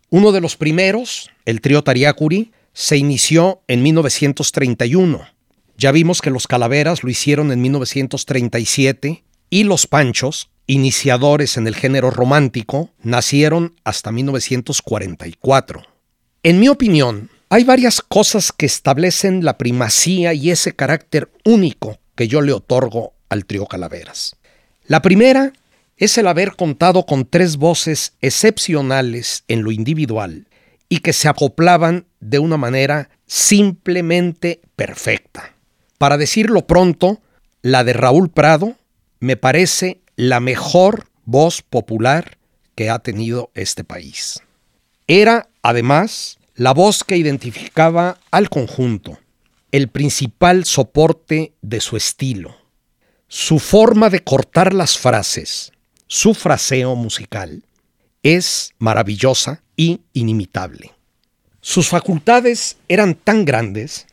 Uno 0.10 0.34
de 0.34 0.42
los 0.42 0.58
primeros, 0.58 1.30
el 1.46 1.62
trío 1.62 1.84
Tariacuri, 1.84 2.52
se 2.74 2.98
inició 2.98 3.62
en 3.68 3.84
1931. 3.84 5.25
Ya 5.78 5.92
vimos 5.94 6.22
que 6.22 6.30
los 6.30 6.48
Calaveras 6.48 7.04
lo 7.04 7.10
hicieron 7.10 7.52
en 7.54 7.62
1937 7.62 9.24
y 9.50 9.64
los 9.64 9.88
Panchos 9.88 10.50
iniciadores 10.67 11.57
en 11.57 11.67
el 11.67 11.75
género 11.75 12.12
romántico, 12.12 12.89
nacieron 13.01 13.75
hasta 13.84 14.12
1944. 14.12 15.84
En 16.43 16.60
mi 16.60 16.69
opinión, 16.69 17.29
hay 17.50 17.63
varias 17.63 18.01
cosas 18.01 18.51
que 18.51 18.65
establecen 18.65 19.45
la 19.45 19.57
primacía 19.57 20.34
y 20.34 20.51
ese 20.51 20.75
carácter 20.75 21.31
único 21.43 22.00
que 22.15 22.27
yo 22.27 22.41
le 22.41 22.53
otorgo 22.53 23.13
al 23.29 23.45
trío 23.45 23.65
Calaveras. 23.65 24.36
La 24.88 25.01
primera 25.01 25.53
es 25.98 26.17
el 26.17 26.27
haber 26.27 26.55
contado 26.55 27.05
con 27.05 27.25
tres 27.25 27.57
voces 27.57 28.13
excepcionales 28.22 29.43
en 29.48 29.63
lo 29.63 29.72
individual 29.72 30.48
y 30.89 31.00
que 31.00 31.13
se 31.13 31.27
acoplaban 31.27 32.05
de 32.19 32.39
una 32.39 32.57
manera 32.57 33.10
simplemente 33.25 34.62
perfecta. 34.75 35.53
Para 35.98 36.17
decirlo 36.17 36.67
pronto, 36.67 37.22
la 37.62 37.84
de 37.84 37.93
Raúl 37.93 38.29
Prado 38.29 38.75
me 39.19 39.38
parece 39.38 40.01
la 40.15 40.39
mejor 40.39 41.10
voz 41.25 41.62
popular 41.62 42.38
que 42.75 42.89
ha 42.89 43.00
tenido 43.00 43.51
este 43.53 43.84
país. 43.84 44.41
Era, 45.07 45.50
además, 45.62 46.38
la 46.55 46.74
voz 46.74 47.03
que 47.03 47.17
identificaba 47.17 48.17
al 48.31 48.50
conjunto, 48.50 49.19
el 49.72 49.89
principal 49.89 50.65
soporte 50.65 51.53
de 51.62 51.81
su 51.81 51.98
estilo. 51.98 52.55
Su 53.27 53.60
forma 53.60 54.10
de 54.10 54.24
cortar 54.24 54.74
las 54.74 54.98
frases, 54.98 55.74
su 56.07 56.34
fraseo 56.34 56.95
musical, 56.95 57.63
es 58.24 58.74
maravillosa 58.79 59.63
y 59.75 60.01
inimitable. 60.13 60.93
Sus 61.62 61.89
facultades 61.89 62.77
eran 62.88 63.15
tan 63.15 63.43
grandes 63.43 64.07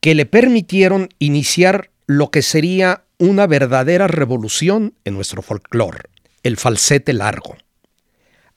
que 0.00 0.14
le 0.14 0.26
permitieron 0.26 1.08
iniciar 1.18 1.90
lo 2.06 2.30
que 2.30 2.42
sería 2.42 3.03
una 3.18 3.46
verdadera 3.46 4.06
revolución 4.08 4.94
en 5.04 5.14
nuestro 5.14 5.42
folclore, 5.42 6.08
el 6.42 6.56
falsete 6.56 7.12
largo. 7.12 7.56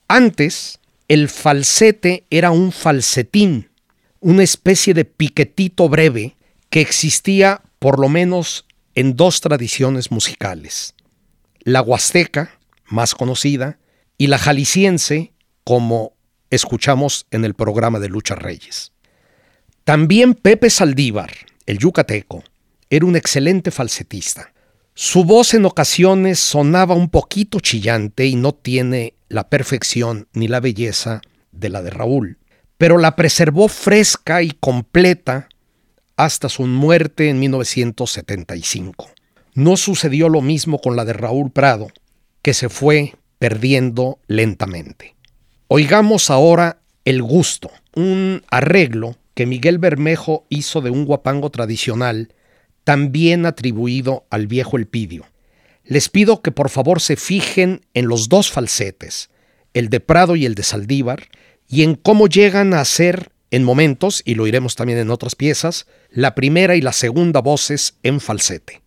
Antes, 0.08 0.80
el 1.08 1.30
falsete 1.30 2.26
era 2.30 2.52
un 2.52 2.72
falsetín, 2.72 3.70
una 4.20 4.44
especie 4.44 4.94
de 4.94 5.06
piquetito 5.06 5.90
breve 5.90 6.38
que 6.70 6.82
existía 6.82 7.62
por 7.80 8.00
lo 8.00 8.10
menos 8.10 8.66
en 8.96 9.16
dos 9.16 9.42
tradiciones 9.42 10.12
musicales, 10.12 10.96
la 11.60 11.82
huasteca, 11.82 12.58
más 12.88 13.14
conocida, 13.14 13.78
y 14.18 14.28
la 14.28 14.38
jalisciense, 14.38 15.34
como 15.64 16.14
escuchamos 16.50 17.28
en 17.30 17.46
el 17.46 17.54
programa 17.54 18.00
de 18.00 18.10
Lucha 18.10 18.36
Reyes. 18.36 18.92
También 19.84 20.34
Pepe 20.34 20.70
Saldívar, 20.70 21.32
el 21.66 21.78
yucateco, 21.78 22.44
era 22.90 23.06
un 23.06 23.16
excelente 23.16 23.72
falsetista. 23.72 24.54
Su 24.94 25.24
voz 25.24 25.54
en 25.54 25.66
ocasiones 25.66 26.40
sonaba 26.40 26.96
un 26.96 27.10
poquito 27.10 27.60
chillante 27.60 28.26
y 28.26 28.36
no 28.36 28.54
tiene 28.54 29.14
la 29.30 29.50
perfección 29.50 30.28
ni 30.34 30.48
la 30.48 30.60
belleza 30.60 31.22
de 31.52 31.70
la 31.70 31.82
de 31.82 31.90
Raúl, 31.90 32.38
pero 32.78 32.98
la 32.98 33.16
preservó 33.16 33.68
fresca 33.68 34.42
y 34.42 34.52
completa 34.52 35.50
hasta 36.16 36.50
su 36.50 36.66
muerte 36.66 37.30
en 37.30 37.40
1975. 37.40 39.10
No 39.54 39.78
sucedió 39.78 40.30
lo 40.30 40.42
mismo 40.42 40.80
con 40.80 40.96
la 40.96 41.06
de 41.06 41.14
Raúl 41.14 41.52
Prado, 41.52 41.88
que 42.42 42.54
se 42.54 42.70
fue 42.70 43.16
perdiendo 43.40 44.20
lentamente. 44.28 45.16
Oigamos 45.68 46.30
ahora 46.30 46.80
El 47.06 47.22
Gusto, 47.22 47.70
un 47.96 48.44
arreglo 48.50 49.18
que 49.34 49.46
Miguel 49.46 49.78
Bermejo 49.78 50.46
hizo 50.50 50.82
de 50.82 50.90
un 50.90 51.06
guapango 51.06 51.52
tradicional, 51.52 52.34
también 52.88 53.46
atribuido 53.46 54.26
al 54.30 54.48
viejo 54.48 54.78
Elpidio. 54.78 55.26
Les 55.84 56.08
pido 56.08 56.42
que 56.42 56.54
por 56.54 56.70
favor 56.70 57.02
se 57.02 57.18
fijen 57.18 57.86
en 57.94 58.08
los 58.08 58.30
dos 58.30 58.50
falsetes, 58.50 59.30
el 59.74 59.90
de 59.90 60.00
Prado 60.00 60.38
y 60.38 60.46
el 60.46 60.56
de 60.56 60.64
Saldívar, 60.64 61.28
y 61.68 61.84
en 61.84 61.96
cómo 61.96 62.28
llegan 62.28 62.74
a 62.74 62.86
ser 62.86 63.34
en 63.52 63.66
momentos, 63.66 64.22
y 64.24 64.36
lo 64.36 64.48
iremos 64.48 64.78
también 64.78 65.00
en 65.00 65.10
otras 65.10 65.36
piezas, 65.36 65.86
la 66.12 66.34
primera 66.34 66.78
y 66.78 66.82
la 66.82 66.94
segunda 66.94 67.42
voces 67.42 67.98
en 68.04 68.22
falsete. 68.22 68.82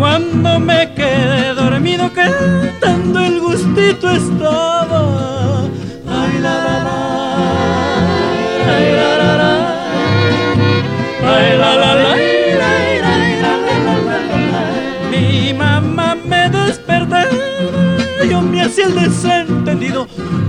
Cuando 0.00 0.58
me 0.58 0.94
quedé 0.94 1.54
dormido 1.54 2.10
cantando 2.12 3.20
el 3.20 3.38
gustito 3.38 4.10
estaba. 4.10 5.64
Ay 6.08 6.38
la 6.40 6.54
la 6.66 6.76
la, 6.86 6.98
ay 8.66 8.86
la 8.96 9.10
la 9.18 9.36
la, 9.36 9.52
ay 11.34 11.58
la 11.58 11.76
la 11.76 11.94
la, 11.94 12.16
Mi 15.10 15.52
mamá 15.52 16.16
me 16.24 16.48
despertaba, 16.48 17.28
yo 18.28 18.40
me 18.40 18.62
hacía 18.62 18.86
el 18.86 18.94
desentendido 18.94 20.06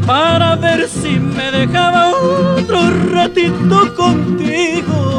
para 0.08 0.56
ver 0.56 0.88
si 0.88 1.20
me 1.20 1.52
dejaba 1.52 2.12
otro 2.56 2.90
ratito 3.12 3.94
contigo. 3.96 5.11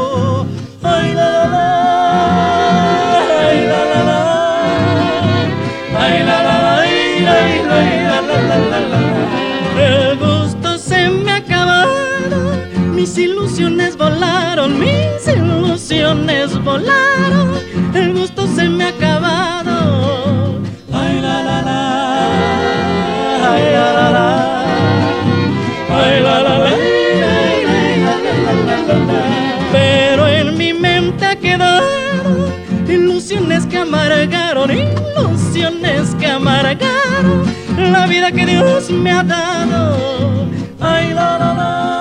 Volaron, 14.63 14.79
mis 14.79 15.27
ilusiones 15.27 16.63
volaron, 16.63 17.51
el 17.93 18.13
gusto 18.13 18.47
se 18.47 18.69
me 18.69 18.85
ha 18.85 18.89
acabado. 18.89 20.59
Ay 20.91 21.19
la 21.21 21.43
la 21.43 21.61
la, 21.61 21.81
ay 23.51 23.63
la 23.73 23.93
la 23.93 24.11
la, 24.11 24.63
ay 25.89 26.21
la 26.21 26.41
la 26.41 26.57
la, 26.59 26.69
pero 29.71 30.27
en 30.27 30.57
mi 30.57 30.73
mente 30.73 31.37
quedaron 31.39 32.53
ilusiones 32.87 33.65
que 33.65 33.79
amargaron, 33.79 34.71
ilusiones 34.71 36.15
que 36.15 36.27
amargaron 36.27 37.43
la 37.91 38.05
vida 38.07 38.31
que 38.31 38.45
Dios 38.45 38.89
me 38.89 39.11
ha 39.11 39.23
dado. 39.23 39.97
Ay, 40.79 41.13
la, 41.13 41.37
la, 41.37 41.53
la, 41.53 41.92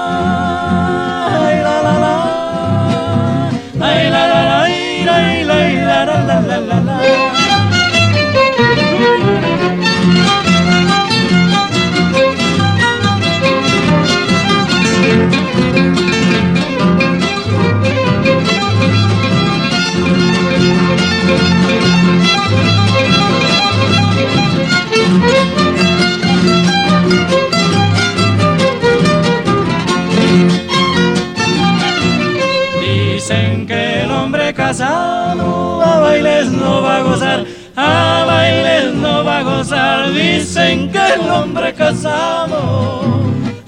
dicen 40.39 40.91
que 40.91 40.99
el 41.15 41.29
hombre 41.29 41.75
casado, 41.75 43.03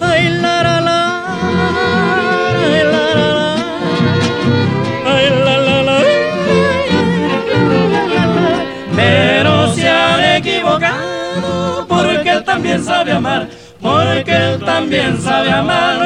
ay 0.00 0.28
la 0.40 0.62
la 0.62 0.80
la, 0.80 1.00
ay 2.64 2.82
la 2.92 3.04
la 3.18 3.28
la, 3.38 3.54
ay 5.12 5.26
la 5.44 5.56
la 5.66 5.82
la, 5.88 5.98
pero 8.96 9.74
se 9.74 9.88
han 9.88 10.36
equivocado 10.36 11.86
porque 11.86 12.30
él 12.30 12.44
también 12.44 12.84
sabe 12.84 13.12
amar. 13.12 13.48
Porque 13.80 14.32
él 14.34 14.64
también 14.64 15.20
sabe 15.20 15.50
amar, 15.52 15.98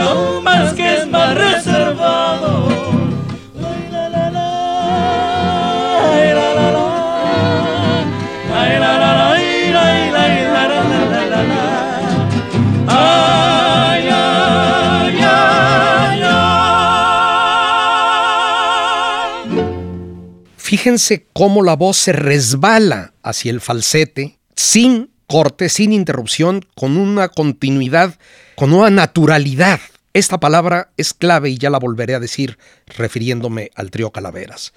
Fíjense 20.88 21.26
cómo 21.34 21.62
la 21.62 21.76
voz 21.76 21.98
se 21.98 22.14
resbala 22.14 23.12
hacia 23.22 23.50
el 23.50 23.60
falsete 23.60 24.38
sin 24.56 25.10
corte, 25.26 25.68
sin 25.68 25.92
interrupción, 25.92 26.64
con 26.74 26.96
una 26.96 27.28
continuidad, 27.28 28.18
con 28.56 28.72
una 28.72 28.88
naturalidad. 28.88 29.80
Esta 30.14 30.40
palabra 30.40 30.90
es 30.96 31.12
clave 31.12 31.50
y 31.50 31.58
ya 31.58 31.68
la 31.68 31.78
volveré 31.78 32.14
a 32.14 32.20
decir 32.20 32.56
refiriéndome 32.86 33.70
al 33.74 33.90
trío 33.90 34.12
Calaveras. 34.12 34.72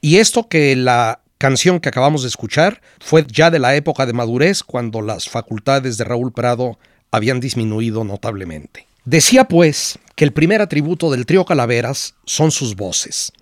Y 0.00 0.18
esto 0.18 0.46
que 0.46 0.76
la 0.76 1.18
canción 1.36 1.80
que 1.80 1.88
acabamos 1.88 2.22
de 2.22 2.28
escuchar 2.28 2.80
fue 3.00 3.26
ya 3.28 3.50
de 3.50 3.58
la 3.58 3.74
época 3.74 4.06
de 4.06 4.12
madurez 4.12 4.62
cuando 4.62 5.02
las 5.02 5.28
facultades 5.28 5.96
de 5.96 6.04
Raúl 6.04 6.30
Prado 6.30 6.78
habían 7.10 7.40
disminuido 7.40 8.04
notablemente. 8.04 8.86
Decía 9.04 9.48
pues 9.48 9.98
que 10.14 10.22
el 10.22 10.32
primer 10.32 10.62
atributo 10.62 11.10
del 11.10 11.26
trío 11.26 11.44
Calaveras 11.44 12.14
son 12.24 12.52
sus 12.52 12.76
voces. 12.76 13.32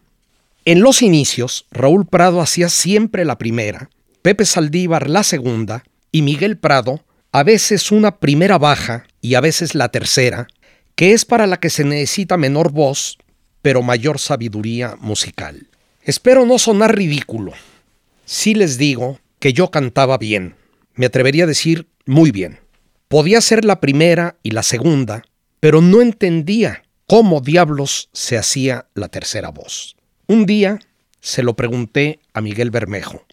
En 0.66 0.80
los 0.80 1.02
inicios, 1.02 1.66
Raúl 1.70 2.06
Prado 2.06 2.40
hacía 2.40 2.70
siempre 2.70 3.26
la 3.26 3.36
primera, 3.36 3.90
Pepe 4.22 4.46
Saldívar 4.46 5.10
la 5.10 5.22
segunda 5.22 5.84
y 6.10 6.22
Miguel 6.22 6.56
Prado 6.56 7.04
a 7.32 7.42
veces 7.42 7.92
una 7.92 8.18
primera 8.18 8.56
baja 8.56 9.06
y 9.20 9.34
a 9.34 9.42
veces 9.42 9.74
la 9.74 9.90
tercera, 9.90 10.46
que 10.94 11.12
es 11.12 11.26
para 11.26 11.46
la 11.46 11.58
que 11.58 11.68
se 11.68 11.84
necesita 11.84 12.38
menor 12.38 12.72
voz, 12.72 13.18
pero 13.60 13.82
mayor 13.82 14.18
sabiduría 14.18 14.96
musical. 15.00 15.66
Espero 16.02 16.46
no 16.46 16.58
sonar 16.58 16.96
ridículo. 16.96 17.52
Si 18.24 18.54
les 18.54 18.78
digo 18.78 19.20
que 19.40 19.52
yo 19.52 19.70
cantaba 19.70 20.16
bien, 20.16 20.54
me 20.94 21.04
atrevería 21.04 21.44
a 21.44 21.48
decir 21.48 21.88
muy 22.06 22.30
bien. 22.30 22.60
Podía 23.08 23.42
ser 23.42 23.66
la 23.66 23.80
primera 23.80 24.36
y 24.42 24.52
la 24.52 24.62
segunda, 24.62 25.24
pero 25.60 25.82
no 25.82 26.00
entendía 26.00 26.84
cómo 27.06 27.42
diablos 27.42 28.08
se 28.14 28.38
hacía 28.38 28.86
la 28.94 29.08
tercera 29.08 29.50
voz. 29.50 29.93
Un 30.26 30.46
día 30.46 30.80
se 31.20 31.42
lo 31.42 31.54
pregunté 31.54 32.20
a 32.32 32.40
Miguel 32.40 32.70
Bermejo 32.70 33.24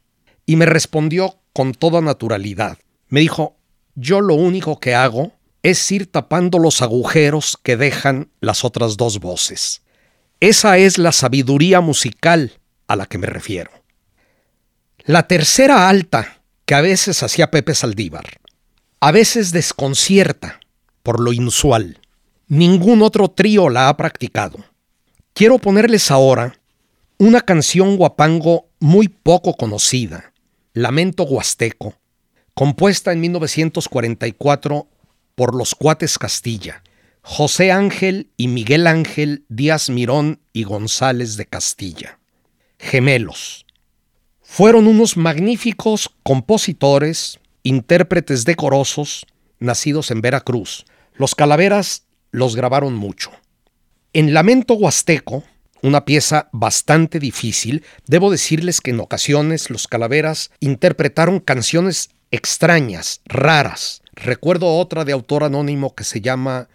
y 0.46 0.58
me 0.58 0.66
respondió 0.66 1.38
con 1.54 1.74
toda 1.74 2.02
naturalidad. 2.02 2.78
Me 3.08 3.22
dijo, 3.22 3.56
yo 3.96 4.20
lo 4.20 4.36
único 4.36 4.80
que 4.80 4.94
hago 4.94 5.32
es 5.64 5.92
ir 5.92 6.12
tapando 6.12 6.60
los 6.60 6.82
agujeros 6.82 7.58
que 7.62 7.78
dejan 7.78 8.30
las 8.42 8.66
otras 8.66 8.98
dos 8.98 9.20
voces. 9.20 9.84
Esa 10.40 10.78
es 10.78 10.98
la 10.98 11.12
sabiduría 11.12 11.82
musical 11.82 12.60
a 12.88 12.96
la 12.96 13.06
que 13.06 13.18
me 13.18 13.28
refiero. 13.28 13.72
La 15.06 15.28
tercera 15.28 15.88
alta 15.88 16.42
que 16.66 16.76
a 16.76 16.82
veces 16.82 17.24
hacía 17.24 17.52
Pepe 17.52 17.74
Saldívar, 17.74 18.40
a 19.00 19.12
veces 19.12 19.52
desconcierta 19.52 20.60
por 21.04 21.20
lo 21.20 21.32
inusual. 21.32 22.00
Ningún 22.48 23.02
otro 23.02 23.30
trío 23.30 23.70
la 23.70 23.88
ha 23.88 23.98
practicado. 23.98 24.58
Quiero 25.34 25.58
ponerles 25.58 26.12
ahora 26.12 26.61
una 27.22 27.42
canción 27.42 27.98
guapango 27.98 28.72
muy 28.80 29.08
poco 29.08 29.54
conocida, 29.54 30.34
Lamento 30.74 31.22
Huasteco, 31.22 31.94
compuesta 32.56 33.12
en 33.12 33.22
1944 33.22 34.88
por 35.36 35.54
los 35.54 35.76
Cuates 35.76 36.18
Castilla, 36.18 36.82
José 37.22 37.72
Ángel 37.72 38.32
y 38.38 38.48
Miguel 38.48 38.88
Ángel 38.88 39.46
Díaz 39.50 39.92
Mirón 39.92 40.40
y 40.52 40.64
González 40.64 41.38
de 41.38 41.46
Castilla. 41.46 42.18
Gemelos. 42.80 43.68
Fueron 44.42 44.88
unos 44.88 45.16
magníficos 45.16 46.10
compositores, 46.24 47.40
intérpretes 47.62 48.46
decorosos, 48.46 49.28
nacidos 49.60 50.10
en 50.10 50.22
Veracruz. 50.22 50.86
Los 51.14 51.36
Calaveras 51.36 52.08
los 52.32 52.56
grabaron 52.56 52.96
mucho. 52.96 53.30
En 54.12 54.34
Lamento 54.34 54.74
Huasteco, 54.74 55.44
una 55.82 56.06
pieza 56.06 56.50
bastante 56.52 57.20
difícil. 57.20 57.84
Debo 58.08 58.32
decirles 58.32 58.82
que 58.82 58.92
en 58.92 59.00
ocasiones 59.00 59.70
los 59.70 59.88
Calaveras 59.88 60.52
interpretaron 60.60 61.40
canciones 61.40 62.10
extrañas, 62.32 63.22
raras. 63.26 64.02
Recuerdo 64.14 64.68
otra 64.78 65.06
de 65.06 65.14
autor 65.14 65.44
anónimo 65.44 65.96
que 65.96 66.04
se 66.04 66.22
llama 66.22 66.70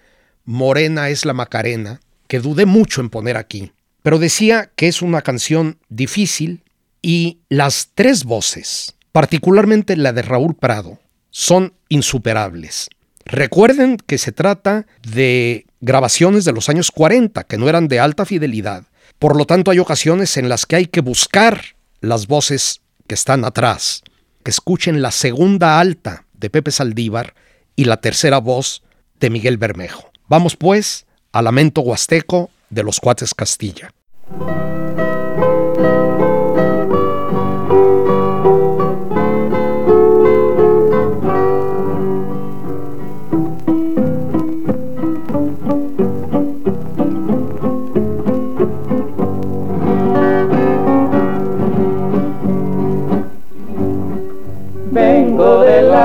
Morena 0.45 1.09
es 1.09 1.25
la 1.25 1.33
Macarena, 1.33 2.01
que 2.29 2.41
dudé 2.41 2.67
mucho 2.67 3.01
en 3.01 3.11
poner 3.11 3.37
aquí, 3.37 3.73
pero 4.03 4.19
decía 4.19 4.71
que 4.77 4.89
es 4.89 5.03
una 5.03 5.23
canción 5.23 5.79
difícil 5.89 6.63
y 7.03 7.41
las 7.49 7.91
tres 7.95 8.25
voces, 8.25 8.97
particularmente 9.13 9.97
la 9.97 10.13
de 10.13 10.23
Raúl 10.23 10.55
Prado, 10.55 10.99
son 11.31 11.75
insuperables. 11.89 12.89
Recuerden 13.25 13.97
que 13.97 14.19
se 14.19 14.33
trata 14.33 14.87
de 15.03 15.67
grabaciones 15.81 16.45
de 16.45 16.53
los 16.53 16.69
años 16.69 16.91
40, 16.91 17.45
que 17.45 17.59
no 17.59 17.69
eran 17.69 17.89
de 17.89 17.99
alta 17.99 18.25
fidelidad, 18.25 18.85
por 19.19 19.37
lo 19.37 19.47
tanto, 19.47 19.71
hay 19.71 19.79
ocasiones 19.79 20.37
en 20.37 20.49
las 20.49 20.67
que 20.67 20.77
hay 20.77 20.87
que 20.87 21.01
buscar 21.01 21.63
las 22.01 22.27
voces 22.27 22.83
que 23.07 23.15
están 23.15 23.45
atrás, 23.45 24.03
que 24.45 24.51
escuchen 24.51 25.03
la 25.03 25.11
segunda 25.11 25.81
alta 25.81 26.27
de 26.35 26.51
Pepe 26.51 26.71
Saldívar 26.71 27.35
y 27.77 27.85
la 27.85 27.99
tercera 27.99 28.39
voz 28.39 28.83
de 29.19 29.31
Miguel 29.31 29.57
Bermejo. 29.57 30.11
Vamos 30.29 30.57
pues 30.57 31.07
al 31.33 31.45
lamento 31.45 31.81
huasteco 31.81 32.51
de 32.71 32.83
los 32.83 33.01
cuates 33.01 33.35
Castilla. 33.35 33.91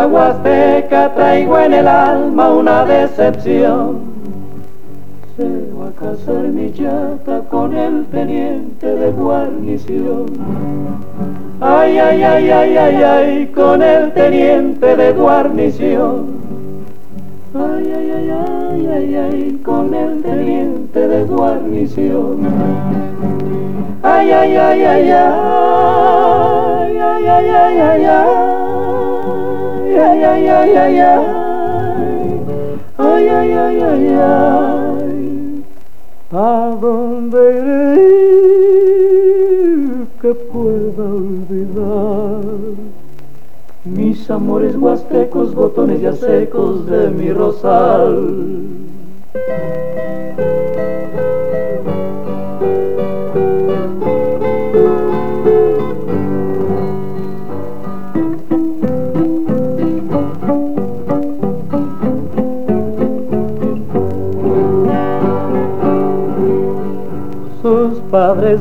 Huasteca 0.08 1.14
traigo 1.14 1.58
en 1.60 1.74
el 1.74 1.88
alma 1.88 2.54
una 2.54 2.86
decepción. 2.86 4.00
Se 5.38 5.48
va 5.78 5.88
a 5.88 5.92
casar 5.92 6.48
mi 6.50 6.74
chata 6.74 7.42
con 7.50 7.76
el 7.76 8.06
teniente 8.06 8.86
de 8.86 9.12
guarnición. 9.12 10.26
Ay, 11.62 11.98
ay, 12.00 12.24
ay, 12.24 12.50
ay, 12.50 12.78
ay, 12.78 13.04
ay, 13.04 13.48
con 13.54 13.82
el 13.82 14.12
teniente 14.14 14.96
de 14.96 15.14
guarnición. 15.14 16.26
Ay, 17.54 17.94
ay, 17.96 18.12
ay, 18.12 18.30
ay, 18.32 18.88
ay, 18.88 19.16
ay, 19.16 19.60
con 19.64 19.94
el 19.94 20.22
teniente 20.22 21.08
de 21.08 21.24
guarnición. 21.26 22.40
Ay, 24.04 24.32
ay, 24.32 24.56
ay, 24.56 24.84
ay, 24.84 25.12
ay, 25.12 26.98
ay, 26.98 27.28
ay, 27.28 27.50
ay, 27.50 27.80
ay, 27.80 28.06
ay 28.06 28.81
ay, 30.24 30.48
ay, 30.48 30.72
ay, 30.76 31.00
ay, 31.00 31.26
ay, 32.98 33.30
ay, 33.30 33.52
ay, 33.54 33.82
ay, 33.82 34.08
ay, 34.08 35.64
¿a 36.32 36.78
dónde 36.80 37.40
iré 37.58 37.92
que 40.22 40.34
pueda 40.34 41.04
olvidar 41.04 42.42
mis 43.84 44.30
amores 44.30 44.76
huastecos, 44.76 45.56
botones 45.56 46.02
ya 46.02 46.14
secos 46.14 46.86
de 46.86 47.10
mi 47.10 47.32
rosal? 47.34 48.62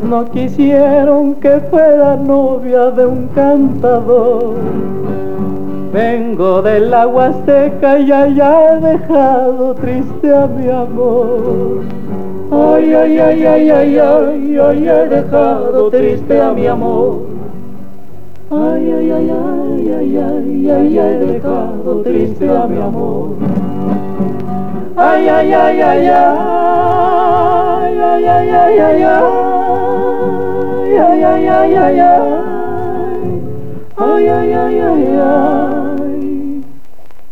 No 0.05 0.25
quisieron 0.31 1.35
que 1.35 1.61
fuera 1.69 2.17
novia 2.17 2.91
de 2.91 3.07
un 3.07 3.27
cantador. 3.29 4.55
Vengo 5.93 6.63
del 6.63 6.95
agua 6.95 7.33
seca 7.45 7.99
y 7.99 8.13
allá 8.13 8.77
he 8.77 8.81
dejado 8.81 9.75
triste 9.75 10.33
a 10.33 10.47
mi 10.47 10.69
amor. 10.69 11.81
Ay, 12.53 12.95
ay, 12.95 13.19
ay, 13.19 13.45
ay, 13.45 13.71
ay, 13.71 13.99
ay, 13.99 14.59
ay, 14.59 14.89
he 14.89 15.09
dejado 15.09 15.91
triste 15.91 16.41
a 16.41 16.53
mi 16.53 16.67
amor. 16.69 17.19
Ay, 18.51 18.93
ay, 18.93 19.11
ay, 19.11 19.31
ay, 19.31 19.93
ay, 19.93 20.17
ay, 20.17 20.71
ay, 20.71 20.99
he 20.99 21.19
dejado 21.27 22.03
triste 22.03 22.49
a 22.49 22.67
mi 22.67 22.81
amor. 22.81 23.31
Ay, 24.97 25.29
ay, 25.29 25.53
ay, 25.53 25.81
ay, 25.81 26.07
ay 26.07 27.00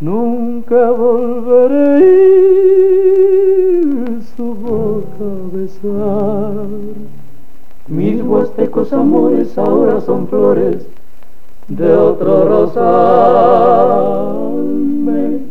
nunca 0.01 0.91
volveré 0.91 2.19
su 4.37 4.55
boca 4.55 5.25
a 5.25 5.57
besar, 5.57 6.67
mis 7.89 8.23
huastecos 8.23 8.93
amores 8.93 9.59
ahora 9.59 10.01
son 10.01 10.29
flores 10.29 10.87
de 11.69 11.93
otro 11.93 12.49
rosal. 12.49 14.58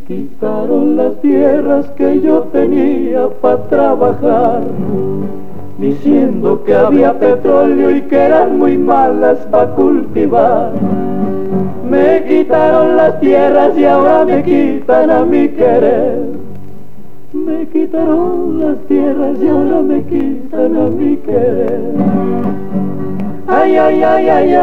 Quitaron 0.07 0.95
las 0.95 1.19
tierras 1.21 1.89
que 1.97 2.21
yo 2.21 2.39
tenía 2.53 3.27
para 3.41 3.63
trabajar, 3.63 4.61
diciendo 5.77 6.63
que 6.63 6.73
había 6.73 7.13
petróleo 7.19 7.91
y 7.91 8.01
que 8.03 8.15
eran 8.15 8.57
muy 8.57 8.77
malas 8.77 9.39
para 9.51 9.71
cultivar. 9.75 10.71
Me 11.89 12.23
quitaron 12.25 12.95
las 12.95 13.19
tierras 13.19 13.77
y 13.77 13.85
ahora 13.85 14.25
me 14.25 14.43
quitan 14.43 15.09
a 15.09 15.25
mi 15.25 15.49
querer 15.49 16.37
me 17.33 17.67
quitaron 17.67 18.59
las 18.59 18.77
tierras 18.87 19.37
y 19.41 19.47
ahora 19.47 19.81
me 19.81 20.03
quitan 20.03 20.75
a 20.75 20.89
mi 20.89 21.17
querer. 21.17 21.81
Ay, 23.47 23.75
ay, 23.75 24.03
ay, 24.03 24.29
ay, 24.29 24.53
ay, 24.53 24.57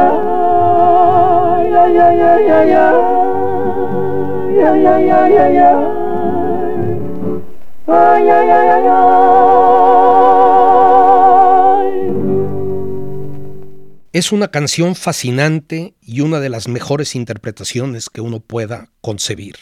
ay, 1.74 1.76
ay, 1.76 1.98
ay, 1.98 2.20
ay, 2.20 2.50
ay, 2.50 2.70
ay, 2.72 3.23
Es 14.12 14.31
una 14.31 14.49
canción 14.53 14.95
fascinante 14.95 15.95
y 16.01 16.21
una 16.21 16.38
de 16.38 16.49
las 16.49 16.69
mejores 16.69 17.17
interpretaciones 17.17 18.09
que 18.09 18.21
uno 18.21 18.38
pueda 18.38 18.90
concebir. 19.01 19.57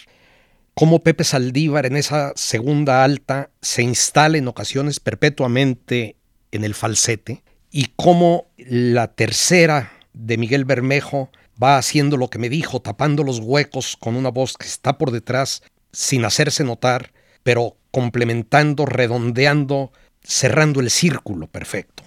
Cómo 0.74 0.98
Pepe 0.98 1.24
Saldívar 1.24 1.86
en 1.86 1.96
esa 1.96 2.32
segunda 2.36 3.02
alta 3.02 3.48
se 3.62 3.82
instala 3.82 4.36
en 4.36 4.48
ocasiones 4.48 5.00
perpetuamente 5.00 6.16
en 6.50 6.64
el 6.64 6.74
falsete 6.74 7.42
y 7.70 7.88
cómo 7.96 8.48
la 8.58 9.08
tercera 9.08 9.90
de 10.12 10.36
Miguel 10.36 10.66
Bermejo 10.66 11.30
va 11.60 11.78
haciendo 11.78 12.16
lo 12.16 12.28
que 12.28 12.38
me 12.38 12.48
dijo, 12.48 12.80
tapando 12.80 13.24
los 13.24 13.40
huecos 13.40 13.96
con 13.98 14.16
una 14.16 14.30
voz 14.30 14.56
que 14.56 14.66
está 14.66 14.98
por 14.98 15.10
detrás 15.10 15.62
sin 15.92 16.24
hacerse 16.24 16.64
notar, 16.64 17.12
pero 17.42 17.76
complementando, 17.90 18.86
redondeando, 18.86 19.92
cerrando 20.22 20.80
el 20.80 20.90
círculo 20.90 21.46
perfecto. 21.46 22.04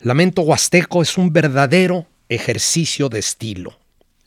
Lamento 0.00 0.42
Huasteco 0.42 1.02
es 1.02 1.18
un 1.18 1.32
verdadero 1.32 2.06
ejercicio 2.28 3.08
de 3.08 3.18
estilo. 3.18 3.78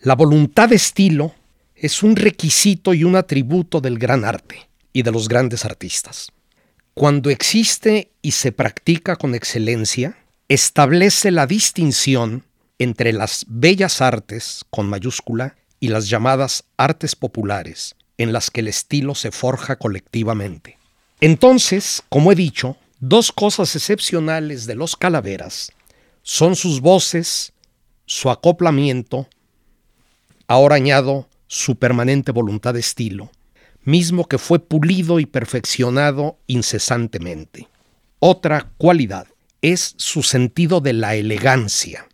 La 0.01 0.15
voluntad 0.15 0.69
de 0.69 0.75
estilo 0.75 1.33
es 1.75 2.03
un 2.03 2.15
requisito 2.15 2.93
y 2.93 3.03
un 3.03 3.15
atributo 3.15 3.81
del 3.81 3.97
gran 3.97 4.25
arte 4.25 4.69
y 4.93 5.03
de 5.03 5.11
los 5.11 5.27
grandes 5.27 5.65
artistas. 5.65 6.31
Cuando 6.93 7.29
existe 7.29 8.11
y 8.21 8.31
se 8.31 8.51
practica 8.51 9.15
con 9.15 9.33
excelencia, 9.33 10.17
establece 10.47 11.31
la 11.31 11.47
distinción 11.47 12.43
entre 12.81 13.13
las 13.13 13.45
bellas 13.47 14.01
artes 14.01 14.65
con 14.71 14.89
mayúscula 14.89 15.55
y 15.79 15.89
las 15.89 16.09
llamadas 16.09 16.63
artes 16.77 17.15
populares, 17.15 17.95
en 18.17 18.33
las 18.33 18.49
que 18.49 18.61
el 18.61 18.67
estilo 18.67 19.13
se 19.13 19.29
forja 19.29 19.75
colectivamente. 19.75 20.79
Entonces, 21.19 22.01
como 22.09 22.31
he 22.31 22.35
dicho, 22.35 22.77
dos 22.99 23.31
cosas 23.31 23.75
excepcionales 23.75 24.65
de 24.65 24.73
los 24.73 24.95
calaveras 24.95 25.71
son 26.23 26.55
sus 26.55 26.81
voces, 26.81 27.53
su 28.07 28.31
acoplamiento, 28.31 29.27
ahora 30.47 30.77
añado 30.77 31.29
su 31.45 31.75
permanente 31.75 32.31
voluntad 32.31 32.73
de 32.73 32.79
estilo, 32.79 33.29
mismo 33.83 34.27
que 34.27 34.39
fue 34.39 34.57
pulido 34.57 35.19
y 35.19 35.27
perfeccionado 35.27 36.39
incesantemente. 36.47 37.67
Otra 38.17 38.71
cualidad 38.79 39.27
es 39.61 39.93
su 39.97 40.23
sentido 40.23 40.81
de 40.81 40.93
la 40.93 41.13
elegancia, 41.13 42.07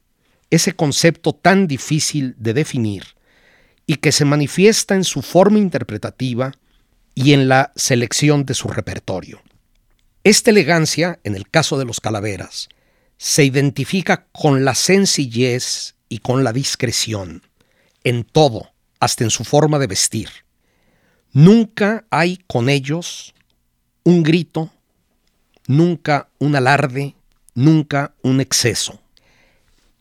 ese 0.49 0.75
concepto 0.75 1.33
tan 1.33 1.67
difícil 1.67 2.35
de 2.37 2.53
definir 2.53 3.03
y 3.85 3.95
que 3.95 4.11
se 4.11 4.25
manifiesta 4.25 4.95
en 4.95 5.03
su 5.03 5.21
forma 5.21 5.59
interpretativa 5.59 6.51
y 7.15 7.33
en 7.33 7.47
la 7.47 7.71
selección 7.75 8.45
de 8.45 8.53
su 8.53 8.67
repertorio. 8.67 9.41
Esta 10.23 10.51
elegancia, 10.51 11.19
en 11.23 11.35
el 11.35 11.49
caso 11.49 11.79
de 11.79 11.85
los 11.85 11.99
calaveras, 11.99 12.69
se 13.17 13.43
identifica 13.43 14.27
con 14.31 14.65
la 14.65 14.75
sencillez 14.75 15.95
y 16.09 16.19
con 16.19 16.43
la 16.43 16.53
discreción, 16.53 17.43
en 18.03 18.23
todo, 18.23 18.71
hasta 18.99 19.23
en 19.23 19.29
su 19.29 19.43
forma 19.43 19.79
de 19.79 19.87
vestir. 19.87 20.29
Nunca 21.31 22.05
hay 22.09 22.37
con 22.47 22.69
ellos 22.69 23.33
un 24.03 24.23
grito, 24.23 24.71
nunca 25.67 26.29
un 26.39 26.55
alarde, 26.55 27.15
nunca 27.55 28.13
un 28.21 28.39
exceso. 28.39 29.01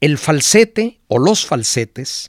El 0.00 0.18
falsete 0.18 1.00
o 1.08 1.18
los 1.18 1.46
falsetes 1.46 2.28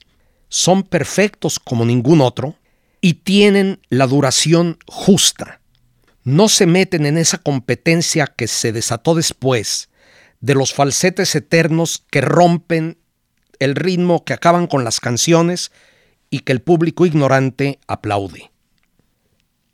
son 0.49 0.83
perfectos 0.83 1.59
como 1.59 1.85
ningún 1.85 2.21
otro 2.21 2.55
y 3.01 3.15
tienen 3.15 3.81
la 3.89 4.07
duración 4.07 4.77
justa. 4.87 5.59
No 6.23 6.47
se 6.47 6.65
meten 6.65 7.05
en 7.05 7.17
esa 7.17 7.37
competencia 7.37 8.27
que 8.27 8.47
se 8.47 8.71
desató 8.71 9.15
después 9.15 9.89
de 10.39 10.55
los 10.55 10.73
falsetes 10.73 11.35
eternos 11.35 12.05
que 12.09 12.21
rompen 12.21 12.97
el 13.59 13.75
ritmo, 13.75 14.23
que 14.23 14.33
acaban 14.33 14.67
con 14.67 14.83
las 14.83 14.99
canciones 14.99 15.71
y 16.29 16.39
que 16.39 16.53
el 16.53 16.61
público 16.61 17.05
ignorante 17.05 17.79
aplaude. 17.87 18.51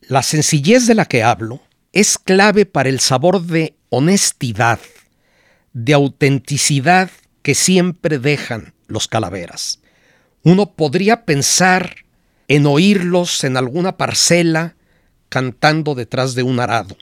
La 0.01 0.23
sencillez 0.23 0.87
de 0.87 0.95
la 0.95 1.05
que 1.05 1.23
hablo 1.23 1.61
es 1.91 2.17
clave 2.17 2.65
para 2.65 2.89
el 2.89 2.99
sabor 2.99 3.43
de 3.43 3.75
honestidad, 3.89 4.79
de 5.73 5.93
autenticidad 5.93 7.11
que 7.43 7.53
siempre 7.53 8.17
dejan 8.17 8.73
los 8.87 9.07
calaveras. 9.07 9.79
Uno 10.43 10.71
podría 10.71 11.25
pensar 11.25 11.97
en 12.47 12.65
oírlos 12.65 13.43
en 13.43 13.57
alguna 13.57 13.97
parcela 13.97 14.75
cantando 15.29 15.95
detrás 15.95 16.35
de 16.35 16.43
un 16.43 16.59
arado. 16.59 16.97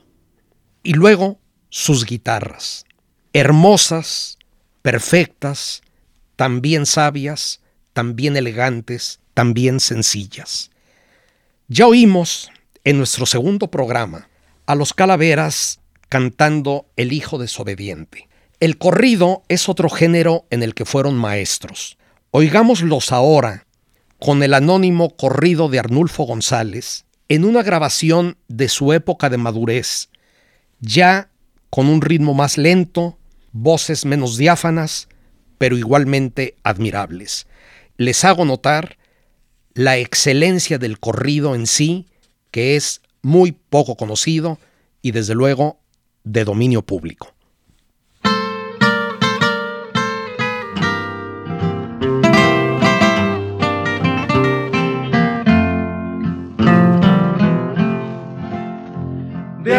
Y 0.82 0.94
luego 0.94 1.38
sus 1.70 2.04
guitarras, 2.04 2.84
hermosas, 3.32 4.38
perfectas, 4.82 5.82
también 6.36 6.86
sabias, 6.86 7.60
también 7.92 8.36
elegantes, 8.36 9.20
también 9.34 9.80
sencillas. 9.80 10.70
Ya 11.68 11.86
oímos 11.86 12.50
en 12.84 12.98
nuestro 12.98 13.26
segundo 13.26 13.70
programa 13.70 14.28
a 14.66 14.74
los 14.74 14.92
calaveras 14.92 15.80
cantando 16.08 16.86
El 16.96 17.12
Hijo 17.12 17.38
desobediente. 17.38 18.28
El 18.62 18.78
corrido 18.78 19.42
es 19.48 19.68
otro 19.68 19.90
género 19.90 20.46
en 20.50 20.62
el 20.62 20.76
que 20.76 20.84
fueron 20.84 21.16
maestros. 21.16 21.98
Oigámoslos 22.30 23.10
ahora 23.10 23.66
con 24.20 24.40
el 24.44 24.54
anónimo 24.54 25.16
corrido 25.16 25.68
de 25.68 25.80
Arnulfo 25.80 26.22
González 26.22 27.04
en 27.28 27.44
una 27.44 27.64
grabación 27.64 28.36
de 28.46 28.68
su 28.68 28.92
época 28.92 29.30
de 29.30 29.36
madurez, 29.36 30.10
ya 30.78 31.28
con 31.70 31.88
un 31.88 32.02
ritmo 32.02 32.34
más 32.34 32.56
lento, 32.56 33.18
voces 33.50 34.04
menos 34.04 34.36
diáfanas, 34.36 35.08
pero 35.58 35.76
igualmente 35.76 36.54
admirables. 36.62 37.48
Les 37.96 38.24
hago 38.24 38.44
notar 38.44 38.96
la 39.74 39.96
excelencia 39.96 40.78
del 40.78 41.00
corrido 41.00 41.56
en 41.56 41.66
sí, 41.66 42.06
que 42.52 42.76
es 42.76 43.02
muy 43.22 43.50
poco 43.50 43.96
conocido 43.96 44.60
y 45.02 45.10
desde 45.10 45.34
luego 45.34 45.80
de 46.22 46.44
dominio 46.44 46.82
público. 46.82 47.34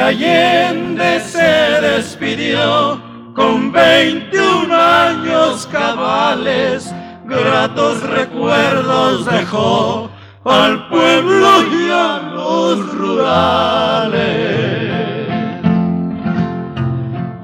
Allende 0.06 1.22
se 1.22 1.40
despidió 1.40 3.02
con 3.34 3.72
21 3.72 4.76
años 4.76 5.66
cabales. 5.72 6.94
Gratos 7.26 8.04
recuerdos 8.04 9.26
dejó 9.26 10.10
al 10.44 10.90
pueblo 10.90 11.48
y 11.72 11.90
a 11.90 12.20
los 12.34 12.96
rurales. 12.98 14.24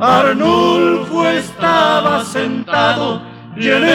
Arnulfo 0.01 1.29
estaba 1.29 2.25
sentado 2.25 3.21
y 3.55 3.69
en 3.69 3.85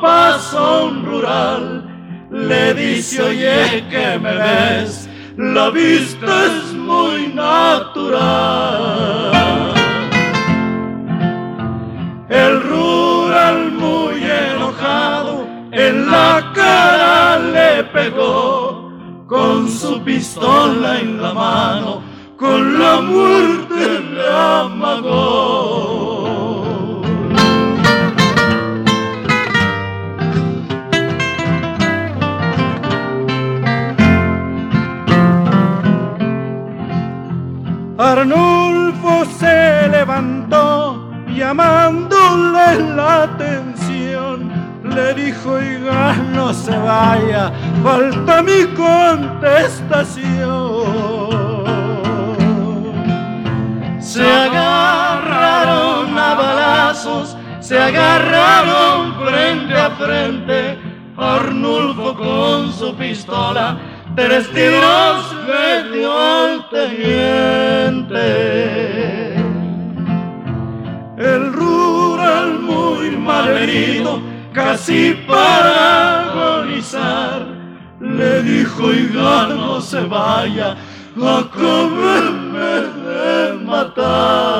paso 0.00 0.86
un 0.86 1.04
rural. 1.04 1.90
Le 2.30 2.72
dice, 2.72 3.22
oye, 3.22 3.84
que 3.90 4.18
me 4.18 4.34
ves, 4.34 5.06
la 5.36 5.68
vista 5.68 6.46
es 6.46 6.73
muy 7.04 7.28
natural. 7.28 8.14
El 12.28 12.62
rural 12.62 13.72
muy 13.72 14.22
en 15.72 16.10
la 16.10 16.52
cara 16.54 17.38
le 17.38 17.84
pegó 17.84 18.90
con 19.26 19.68
su 19.68 20.00
pistola 20.02 21.00
en 21.00 21.20
la 21.20 21.32
mano, 21.34 22.02
con 22.38 22.78
la 22.78 23.00
muerte 23.00 24.00
le 24.14 24.28
amagó. 24.30 25.93
Arnulfo 38.16 39.24
se 39.40 39.88
levantó 39.88 41.10
llamándole 41.34 42.94
la 42.94 43.24
atención. 43.24 44.52
Le 44.84 45.14
dijo, 45.14 45.54
oiga, 45.54 46.14
no 46.32 46.54
se 46.54 46.78
vaya, 46.78 47.50
falta 47.82 48.40
mi 48.40 48.66
contestación. 48.76 50.04
Se 53.98 54.22
agarraron 54.22 56.16
a 56.16 56.34
balazos, 56.34 57.36
se 57.58 57.76
agarraron 57.76 59.12
frente 59.26 59.74
a 59.76 59.90
frente, 59.90 60.78
Arnulfo 61.16 62.14
con 62.14 62.72
su 62.72 62.94
pistola 62.94 63.76
tres 64.16 64.48
tiros 64.52 65.34
le 65.46 65.90
dio 65.92 66.12
al 66.12 66.68
teniente. 66.70 68.24
El 71.16 71.52
rural 71.52 72.58
muy 72.60 73.10
mal 73.16 73.48
herido, 73.48 74.20
casi 74.52 75.14
para 75.26 76.30
agonizar, 76.30 77.46
le 78.00 78.42
dijo, 78.42 78.92
y 78.92 79.10
no 79.12 79.80
se 79.80 80.00
vaya, 80.02 80.76
acábeme 81.16 82.80
de 83.06 83.54
matar. 83.64 84.53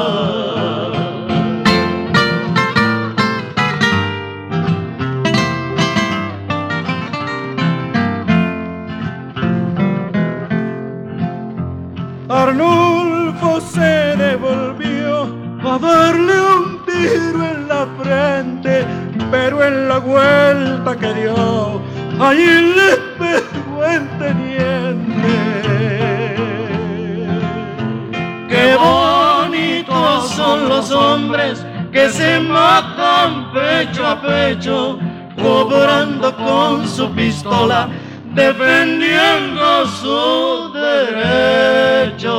A 15.74 15.78
darle 15.78 16.34
un 16.40 16.84
tiro 16.86 17.42
en 17.42 17.66
la 17.66 17.86
frente, 18.00 18.86
pero 19.30 19.64
en 19.64 19.88
la 19.88 19.98
vuelta 19.98 20.96
que 20.96 21.12
dio, 21.14 21.82
allí 22.20 22.74
le 22.78 22.96
pegó 23.18 23.84
el 23.84 24.08
teniente. 24.20 25.34
Qué 28.48 28.76
bonitos 28.76 30.30
son 30.30 30.68
los 30.68 30.92
hombres 30.92 31.66
que 31.90 32.08
se 32.08 32.38
matan 32.38 33.52
pecho 33.52 34.06
a 34.06 34.20
pecho, 34.22 35.00
cobrando 35.42 36.36
con 36.36 36.86
su 36.86 37.10
pistola 37.10 37.88
defendiendo 38.32 39.86
su 39.86 40.72
derecho. 42.04 42.34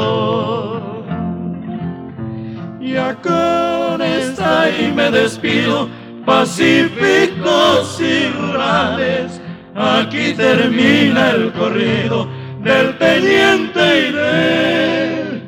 Y 2.85 2.95
acá 2.97 3.97
está 4.05 4.69
y 4.69 4.91
me 4.91 5.09
despido, 5.09 5.89
pacíficos 6.23 7.99
y 7.99 8.27
rurales. 8.27 9.41
Aquí 9.73 10.33
termina 10.33 11.31
el 11.31 11.51
corrido 11.51 12.29
del 12.61 12.95
teniente 12.99 14.07
y 14.07 14.11
de 14.11 15.41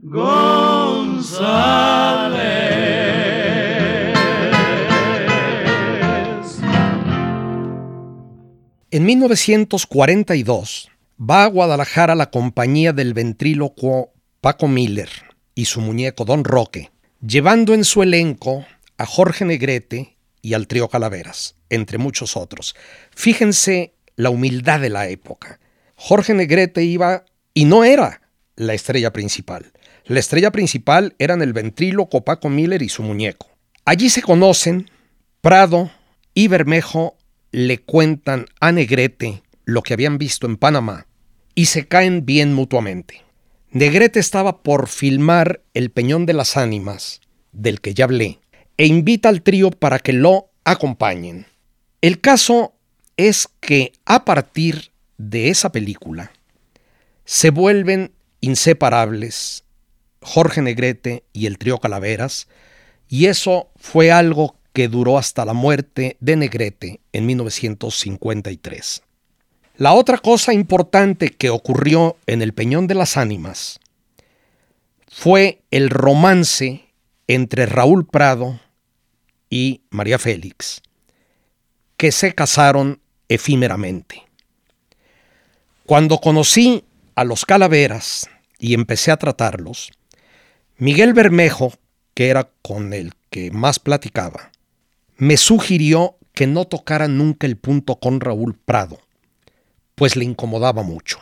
González. 0.00 1.52
En 8.90 9.06
1942 9.06 10.90
va 11.20 11.44
a 11.44 11.46
Guadalajara 11.46 12.16
la 12.16 12.30
compañía 12.32 12.92
del 12.92 13.14
ventrílocuo 13.14 14.14
Paco 14.40 14.66
Miller 14.66 15.31
y 15.54 15.66
su 15.66 15.80
muñeco 15.80 16.24
Don 16.24 16.44
Roque, 16.44 16.90
llevando 17.26 17.74
en 17.74 17.84
su 17.84 18.02
elenco 18.02 18.64
a 18.98 19.06
Jorge 19.06 19.44
Negrete 19.44 20.16
y 20.40 20.54
al 20.54 20.66
trío 20.66 20.88
Calaveras, 20.88 21.56
entre 21.70 21.98
muchos 21.98 22.36
otros. 22.36 22.74
Fíjense 23.10 23.94
la 24.16 24.30
humildad 24.30 24.80
de 24.80 24.90
la 24.90 25.08
época. 25.08 25.60
Jorge 25.96 26.34
Negrete 26.34 26.84
iba 26.84 27.24
y 27.54 27.64
no 27.64 27.84
era 27.84 28.22
la 28.56 28.74
estrella 28.74 29.12
principal. 29.12 29.72
La 30.04 30.20
estrella 30.20 30.50
principal 30.50 31.14
eran 31.18 31.42
el 31.42 31.52
ventríloco 31.52 32.24
Paco 32.24 32.48
Miller 32.48 32.82
y 32.82 32.88
su 32.88 33.02
muñeco. 33.02 33.48
Allí 33.84 34.10
se 34.10 34.22
conocen, 34.22 34.90
Prado 35.40 35.90
y 36.34 36.48
Bermejo 36.48 37.16
le 37.50 37.78
cuentan 37.78 38.46
a 38.60 38.72
Negrete 38.72 39.42
lo 39.64 39.82
que 39.82 39.94
habían 39.94 40.18
visto 40.18 40.46
en 40.46 40.56
Panamá 40.56 41.06
y 41.54 41.66
se 41.66 41.86
caen 41.86 42.24
bien 42.24 42.54
mutuamente. 42.54 43.22
Negrete 43.74 44.20
estaba 44.20 44.62
por 44.62 44.86
filmar 44.86 45.62
El 45.72 45.90
Peñón 45.90 46.26
de 46.26 46.34
las 46.34 46.58
Ánimas, 46.58 47.22
del 47.52 47.80
que 47.80 47.94
ya 47.94 48.04
hablé, 48.04 48.38
e 48.76 48.84
invita 48.84 49.30
al 49.30 49.40
trío 49.40 49.70
para 49.70 49.98
que 49.98 50.12
lo 50.12 50.50
acompañen. 50.62 51.46
El 52.02 52.20
caso 52.20 52.74
es 53.16 53.48
que 53.60 53.94
a 54.04 54.26
partir 54.26 54.92
de 55.16 55.48
esa 55.48 55.72
película 55.72 56.32
se 57.24 57.48
vuelven 57.48 58.12
inseparables 58.42 59.64
Jorge 60.20 60.60
Negrete 60.60 61.24
y 61.32 61.46
el 61.46 61.56
trío 61.56 61.78
Calaveras, 61.78 62.48
y 63.08 63.24
eso 63.24 63.70
fue 63.76 64.12
algo 64.12 64.54
que 64.74 64.88
duró 64.88 65.16
hasta 65.16 65.46
la 65.46 65.54
muerte 65.54 66.18
de 66.20 66.36
Negrete 66.36 67.00
en 67.14 67.24
1953. 67.24 69.02
La 69.82 69.94
otra 69.94 70.18
cosa 70.18 70.52
importante 70.52 71.30
que 71.30 71.50
ocurrió 71.50 72.16
en 72.28 72.40
el 72.40 72.54
Peñón 72.54 72.86
de 72.86 72.94
las 72.94 73.16
Ánimas 73.16 73.80
fue 75.08 75.64
el 75.72 75.90
romance 75.90 76.84
entre 77.26 77.66
Raúl 77.66 78.06
Prado 78.06 78.60
y 79.50 79.80
María 79.90 80.20
Félix, 80.20 80.82
que 81.96 82.12
se 82.12 82.32
casaron 82.32 83.00
efímeramente. 83.28 84.22
Cuando 85.84 86.18
conocí 86.18 86.84
a 87.16 87.24
los 87.24 87.44
Calaveras 87.44 88.30
y 88.60 88.74
empecé 88.74 89.10
a 89.10 89.16
tratarlos, 89.16 89.90
Miguel 90.76 91.12
Bermejo, 91.12 91.72
que 92.14 92.28
era 92.28 92.48
con 92.62 92.92
el 92.92 93.14
que 93.30 93.50
más 93.50 93.80
platicaba, 93.80 94.52
me 95.16 95.36
sugirió 95.36 96.18
que 96.34 96.46
no 96.46 96.66
tocara 96.66 97.08
nunca 97.08 97.48
el 97.48 97.56
punto 97.56 97.96
con 97.96 98.20
Raúl 98.20 98.54
Prado, 98.54 99.00
pues 100.02 100.16
le 100.16 100.24
incomodaba 100.24 100.82
mucho. 100.82 101.20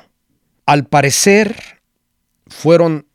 Al 0.64 0.86
parecer, 0.86 1.82
fueron 2.46 3.06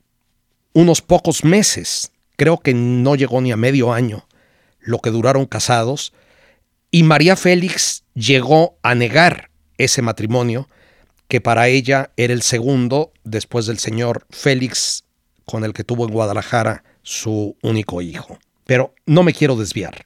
unos 0.74 1.01
pocos 1.01 1.43
meses, 1.43 2.11
creo 2.36 2.59
que 2.59 2.76
no 2.76 3.16
llegó 3.16 3.41
ni 3.41 3.51
a 3.51 3.57
medio 3.57 3.91
año, 3.91 4.28
lo 4.80 4.99
que 4.99 5.09
duraron 5.09 5.47
casados, 5.47 6.13
y 6.91 7.01
María 7.01 7.36
Félix 7.36 8.03
llegó 8.13 8.78
a 8.84 8.93
negar 8.93 9.49
ese 9.80 10.03
matrimonio, 10.03 10.70
que 11.28 11.41
para 11.41 11.68
ella 11.68 12.11
era 12.16 12.36
el 12.36 12.43
segundo 12.43 13.11
después 13.24 13.66
del 13.66 13.80
señor 13.80 14.28
Félix, 14.30 15.03
con 15.45 15.63
el 15.63 15.74
que 15.74 15.84
tuvo 15.84 16.05
en 16.05 16.13
Guadalajara 16.13 16.84
su 17.01 17.57
único 17.63 18.03
hijo. 18.03 18.38
Pero 18.66 18.93
no 19.07 19.24
me 19.24 19.34
quiero 19.34 19.55
desviar. 19.55 20.03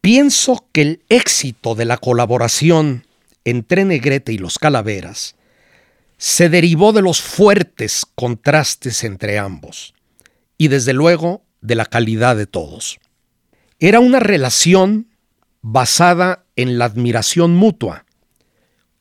Pienso 0.00 0.64
que 0.70 0.82
el 0.82 1.02
éxito 1.08 1.74
de 1.74 1.86
la 1.86 1.96
colaboración 1.96 3.04
entre 3.44 3.84
Negrete 3.84 4.32
y 4.32 4.38
los 4.38 4.58
Calaveras 4.58 5.36
se 6.16 6.48
derivó 6.48 6.92
de 6.92 7.02
los 7.02 7.20
fuertes 7.20 8.06
contrastes 8.14 9.02
entre 9.02 9.38
ambos 9.38 9.94
y 10.56 10.68
desde 10.68 10.92
luego 10.92 11.44
de 11.60 11.74
la 11.74 11.86
calidad 11.86 12.36
de 12.36 12.46
todos. 12.46 13.00
Era 13.80 13.98
una 13.98 14.20
relación 14.20 15.08
basada 15.62 16.44
en 16.54 16.78
la 16.78 16.84
admiración 16.84 17.54
mutua. 17.54 18.04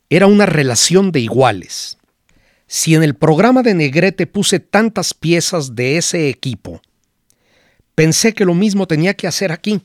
Era 0.09 0.25
una 0.27 0.45
relación 0.45 1.11
de 1.11 1.19
iguales. 1.19 1.97
Si 2.65 2.95
en 2.95 3.03
el 3.03 3.15
programa 3.15 3.61
de 3.61 3.75
Negrete 3.75 4.25
puse 4.27 4.59
tantas 4.59 5.13
piezas 5.13 5.75
de 5.75 5.97
ese 5.97 6.29
equipo, 6.29 6.81
pensé 7.95 8.33
que 8.33 8.45
lo 8.45 8.55
mismo 8.55 8.87
tenía 8.87 9.13
que 9.13 9.27
hacer 9.27 9.51
aquí 9.51 9.81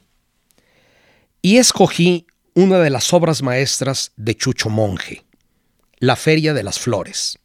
y 1.43 1.59
escogí 1.59 2.27
una 2.57 2.79
de 2.79 2.89
las 2.89 3.13
obras 3.13 3.43
maestras 3.43 4.13
de 4.17 4.35
Chucho 4.35 4.71
Monje, 4.71 5.25
La 5.99 6.17
Feria 6.17 6.55
de 6.55 6.63
las 6.63 6.79
Flores. 6.79 7.39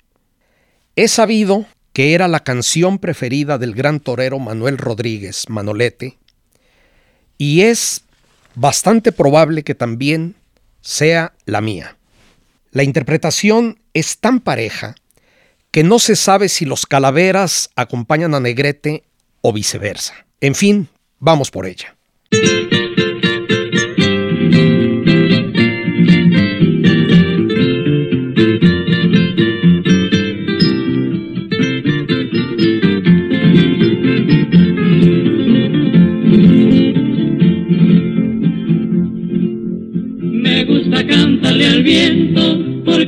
He 0.95 1.09
sabido 1.09 1.65
que 1.91 2.13
era 2.13 2.29
la 2.29 2.39
canción 2.39 2.97
preferida 2.97 3.57
del 3.57 3.75
gran 3.75 3.99
torero 3.99 4.39
Manuel 4.39 4.77
Rodríguez 4.77 5.49
Manolete, 5.49 6.17
y 7.37 7.63
es 7.63 8.05
bastante 8.55 9.11
probable 9.11 9.63
que 9.63 9.75
también 9.75 10.35
sea 10.79 11.33
la 11.45 11.59
mía. 11.59 11.97
La 12.71 12.83
interpretación 12.83 13.81
es 13.93 14.17
tan 14.17 14.39
pareja 14.39 14.95
que 15.71 15.83
no 15.83 15.99
se 15.99 16.15
sabe 16.15 16.47
si 16.47 16.63
los 16.63 16.85
calaveras 16.85 17.69
acompañan 17.75 18.33
a 18.33 18.39
Negrete 18.39 19.03
o 19.41 19.51
viceversa. 19.51 20.25
En 20.39 20.55
fin, 20.55 20.87
vamos 21.19 21.51
por 21.51 21.65
ella. 21.65 21.97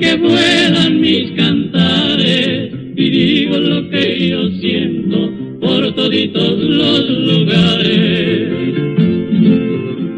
Porque 0.04 0.16
vuelan 0.18 1.00
mis 1.00 1.32
cantares 1.32 2.72
y 2.96 3.10
digo 3.10 3.58
lo 3.58 3.90
que 3.90 4.30
yo 4.30 4.50
siento 4.60 5.32
por 5.62 5.94
toditos 5.96 6.60
los 6.60 7.10
lugares. 7.10 8.50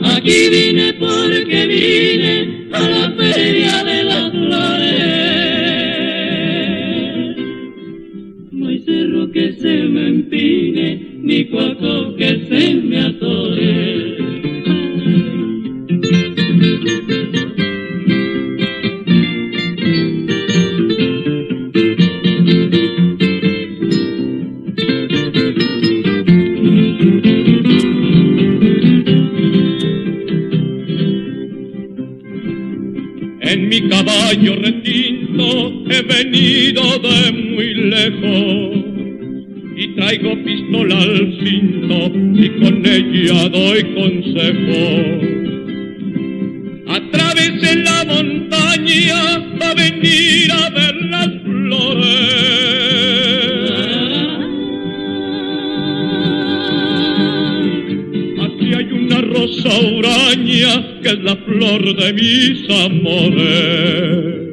Aquí 0.02 0.50
vine 0.50 0.94
porque 0.94 1.68
vine 1.68 2.68
a 2.72 2.90
la 2.90 3.12
feria 3.12 3.84
de 3.84 4.04
las 4.04 4.32
flores. 4.32 5.06
No 8.52 8.68
hay 8.68 8.80
cerro 8.80 9.32
que 9.32 9.54
se 9.54 9.84
me 9.84 10.08
empine, 10.08 11.20
ni 11.22 11.46
cuaco 11.46 12.16
que 12.16 12.46
se 12.50 12.74
me 12.76 13.02
atore. 13.02 13.45
Caballo 34.26 34.56
retinto 34.56 35.84
he 35.88 36.02
venido 36.02 36.82
de 36.98 37.32
muy 37.32 37.74
lejos 37.76 38.78
y 39.78 39.88
traigo 39.96 40.44
pistola 40.44 40.98
al 40.98 41.38
cinto 41.44 42.12
y 42.34 42.50
con 42.60 42.86
ella 42.86 43.50
doy 43.50 43.84
consejo. 43.94 44.82
Atravesé 46.88 47.76
la 47.84 48.06
montaña 48.06 49.58
para 49.60 49.74
venir 49.76 50.52
a 50.52 50.70
ver 50.72 50.96
las 51.06 51.30
flores. 51.44 52.56
Aquí 58.42 58.74
hay 58.74 58.92
una 58.92 59.22
rosa 59.22 59.70
uraña 59.98 60.95
que 61.06 61.12
es 61.12 61.20
la 61.20 61.36
flor 61.36 61.96
de 61.98 62.14
mis 62.14 62.68
amores. 62.68 64.45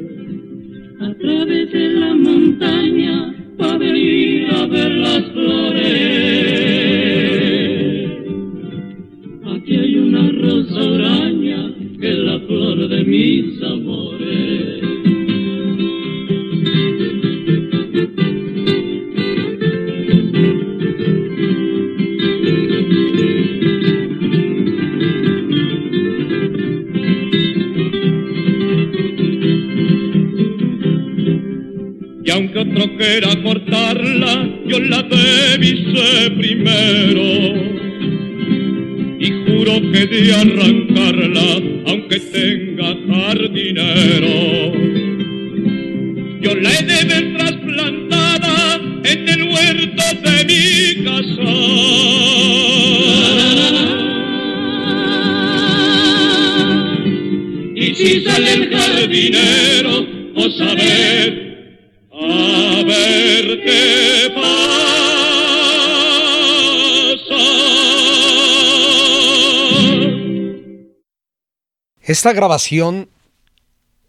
Esta 72.23 72.31
grabación 72.31 73.09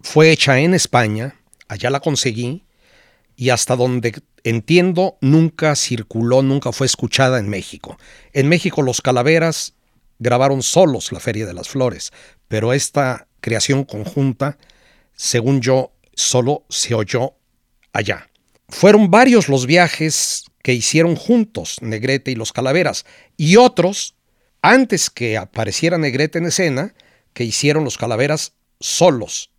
fue 0.00 0.30
hecha 0.30 0.60
en 0.60 0.72
España, 0.72 1.34
allá 1.66 1.90
la 1.90 1.98
conseguí, 1.98 2.62
y 3.34 3.50
hasta 3.50 3.74
donde 3.74 4.22
entiendo 4.44 5.18
nunca 5.20 5.74
circuló, 5.74 6.40
nunca 6.40 6.70
fue 6.70 6.86
escuchada 6.86 7.40
en 7.40 7.48
México. 7.48 7.98
En 8.32 8.48
México 8.48 8.82
los 8.82 9.00
Calaveras 9.00 9.74
grabaron 10.20 10.62
solos 10.62 11.10
la 11.10 11.18
Feria 11.18 11.44
de 11.44 11.54
las 11.54 11.68
Flores, 11.68 12.12
pero 12.46 12.72
esta 12.72 13.26
creación 13.40 13.82
conjunta, 13.82 14.58
según 15.16 15.60
yo, 15.60 15.90
solo 16.14 16.62
se 16.68 16.94
oyó 16.94 17.34
allá. 17.92 18.30
Fueron 18.68 19.10
varios 19.10 19.48
los 19.48 19.66
viajes 19.66 20.44
que 20.62 20.72
hicieron 20.72 21.16
juntos 21.16 21.78
Negrete 21.80 22.30
y 22.30 22.36
los 22.36 22.52
Calaveras, 22.52 23.06
y 23.36 23.56
otros, 23.56 24.14
antes 24.62 25.10
que 25.10 25.36
apareciera 25.36 25.98
Negrete 25.98 26.38
en 26.38 26.46
escena, 26.46 26.94
que 27.34 27.44
hicieron 27.44 27.84
los 27.84 27.98
Calaveras 27.98 28.54
solos. 28.80 29.50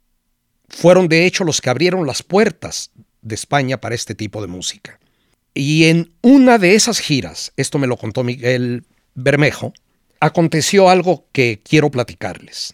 Fueron 0.68 1.08
de 1.08 1.26
hecho 1.26 1.44
los 1.44 1.62
que 1.62 1.70
abrieron 1.70 2.08
las 2.08 2.24
puertas 2.24 2.92
de 3.22 3.36
España 3.36 3.80
para 3.80 3.96
este 3.96 4.16
tipo 4.16 4.42
de 4.42 4.48
música. 4.48 5.00
Y 5.54 5.86
en 5.86 6.12
una 6.22 6.58
de 6.58 6.76
esas 6.76 7.00
giras, 7.00 7.54
esto 7.56 7.78
me 7.78 7.88
lo 7.88 7.98
contó 7.98 8.24
Miguel 8.24 8.86
Bermejo, 9.14 9.74
aconteció 10.20 10.90
algo 10.90 11.28
que 11.32 11.62
quiero 11.64 11.92
platicarles 11.92 12.72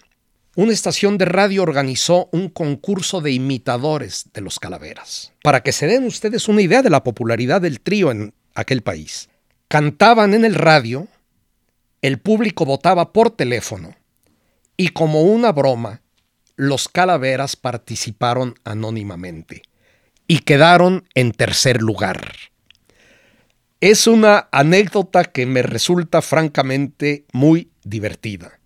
una 0.55 0.73
estación 0.73 1.17
de 1.17 1.25
radio 1.25 1.63
organizó 1.63 2.27
un 2.33 2.49
concurso 2.49 3.21
de 3.21 3.31
imitadores 3.31 4.25
de 4.33 4.41
los 4.41 4.59
calaveras. 4.59 5.31
Para 5.43 5.63
que 5.63 5.71
se 5.71 5.87
den 5.87 6.03
ustedes 6.03 6.49
una 6.49 6.61
idea 6.61 6.81
de 6.81 6.89
la 6.89 7.03
popularidad 7.03 7.61
del 7.61 7.79
trío 7.79 8.11
en 8.11 8.33
aquel 8.53 8.81
país. 8.81 9.29
Cantaban 9.69 10.33
en 10.33 10.43
el 10.43 10.55
radio, 10.55 11.07
el 12.01 12.19
público 12.19 12.65
votaba 12.65 13.13
por 13.13 13.31
teléfono 13.31 13.95
y 14.81 14.87
como 14.87 15.21
una 15.21 15.51
broma, 15.51 16.01
los 16.55 16.89
calaveras 16.89 17.55
participaron 17.55 18.55
anónimamente 18.63 19.61
y 20.27 20.39
quedaron 20.39 21.07
en 21.13 21.33
tercer 21.33 21.83
lugar. 21.83 22.33
Es 23.79 24.07
una 24.07 24.49
anécdota 24.51 25.25
que 25.25 25.45
me 25.45 25.61
resulta 25.61 26.23
francamente 26.23 27.25
muy 27.31 27.69
divertida. 27.83 28.59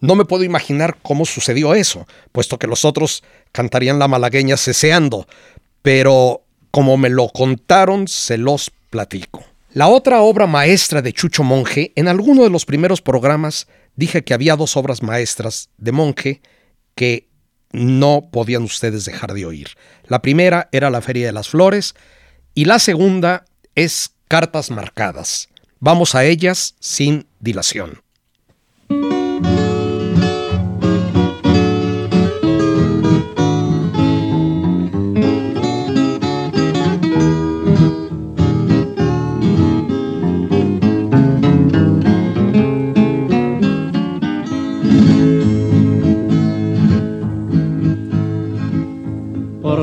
No 0.00 0.14
me 0.14 0.24
puedo 0.24 0.42
imaginar 0.42 0.96
cómo 1.02 1.26
sucedió 1.26 1.74
eso, 1.74 2.06
puesto 2.32 2.58
que 2.58 2.66
los 2.66 2.86
otros 2.86 3.22
cantarían 3.52 3.98
la 3.98 4.08
malagueña 4.08 4.56
ceseando, 4.56 5.26
pero 5.82 6.44
como 6.70 6.96
me 6.96 7.10
lo 7.10 7.28
contaron, 7.28 8.08
se 8.08 8.38
los 8.38 8.72
platico. 8.88 9.44
La 9.74 9.88
otra 9.88 10.22
obra 10.22 10.46
maestra 10.46 11.02
de 11.02 11.12
Chucho 11.12 11.42
Monje, 11.44 11.92
en 11.94 12.08
alguno 12.08 12.42
de 12.42 12.50
los 12.50 12.64
primeros 12.64 13.02
programas 13.02 13.68
dije 13.96 14.24
que 14.24 14.34
había 14.34 14.56
dos 14.56 14.76
obras 14.76 15.02
maestras 15.02 15.70
de 15.78 15.92
Monje 15.92 16.42
que 16.94 17.28
no 17.72 18.28
podían 18.30 18.62
ustedes 18.62 19.04
dejar 19.04 19.32
de 19.32 19.46
oír. 19.46 19.70
La 20.06 20.22
primera 20.22 20.68
era 20.72 20.90
La 20.90 21.00
Feria 21.00 21.26
de 21.26 21.32
las 21.32 21.48
Flores 21.48 21.94
y 22.54 22.66
la 22.66 22.78
segunda 22.78 23.44
es 23.74 24.14
Cartas 24.28 24.70
Marcadas. 24.70 25.48
Vamos 25.80 26.14
a 26.14 26.24
ellas 26.24 26.74
sin 26.80 27.26
dilación. 27.40 28.02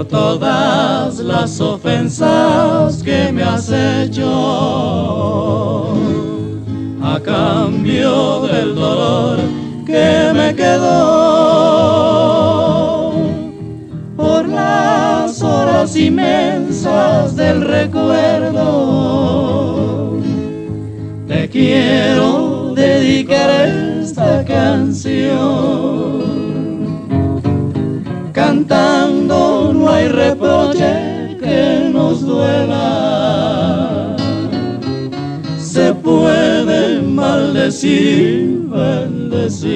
Todas 0.09 1.19
las 1.19 1.61
ofensas 1.61 3.01
que 3.03 3.31
me 3.31 3.43
has 3.43 3.71
hecho. 3.71 4.27
A 7.01 7.19
cambio 7.19 8.41
del 8.41 8.75
dolor 8.75 9.39
que 9.85 10.31
me 10.33 10.53
quedó 10.55 11.09
por 14.17 14.47
las 14.47 15.41
horas 15.41 15.95
inmensas 15.95 17.35
del 17.35 17.61
recuerdo. 17.61 18.59
Te 21.27 21.49
quiero 21.49 22.73
dedicar 22.75 23.49
esta 23.67 24.43
canción 24.45 26.18
bendecir, 37.81 38.67
bendecir. 38.69 39.69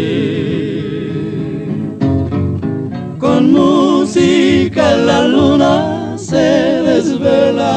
Con 3.18 3.54
música 3.54 4.96
la 4.98 5.28
luna 5.28 6.18
se 6.18 6.82
desvela 6.84 7.70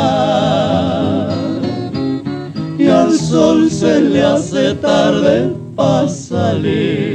y 2.78 2.88
al 2.88 3.12
sol 3.12 3.70
se 3.70 4.00
le 4.00 4.22
hace 4.22 4.74
tarde 4.74 5.52
para 5.76 6.08
salir. 6.08 7.05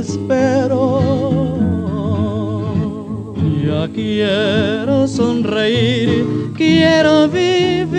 Espero. 0.00 1.00
Ya 3.64 3.88
quiero 3.92 5.06
sonreír, 5.06 6.24
quiero 6.56 7.28
vivir. 7.28 7.90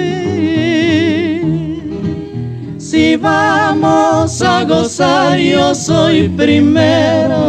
Si 2.77 3.15
vamos 3.15 4.41
a 4.41 4.63
gozar, 4.65 5.37
yo 5.37 5.73
soy 5.75 6.27
primero. 6.29 7.39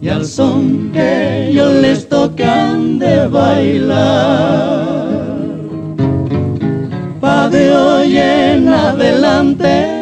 Y 0.00 0.08
al 0.08 0.24
son 0.24 0.90
que 0.92 1.50
yo 1.52 1.72
les 1.72 2.08
tocan 2.08 2.98
de 2.98 3.26
bailar. 3.26 4.86
Pa' 7.20 7.48
de 7.48 7.76
hoy 7.76 8.16
en 8.16 8.68
adelante 8.68 9.97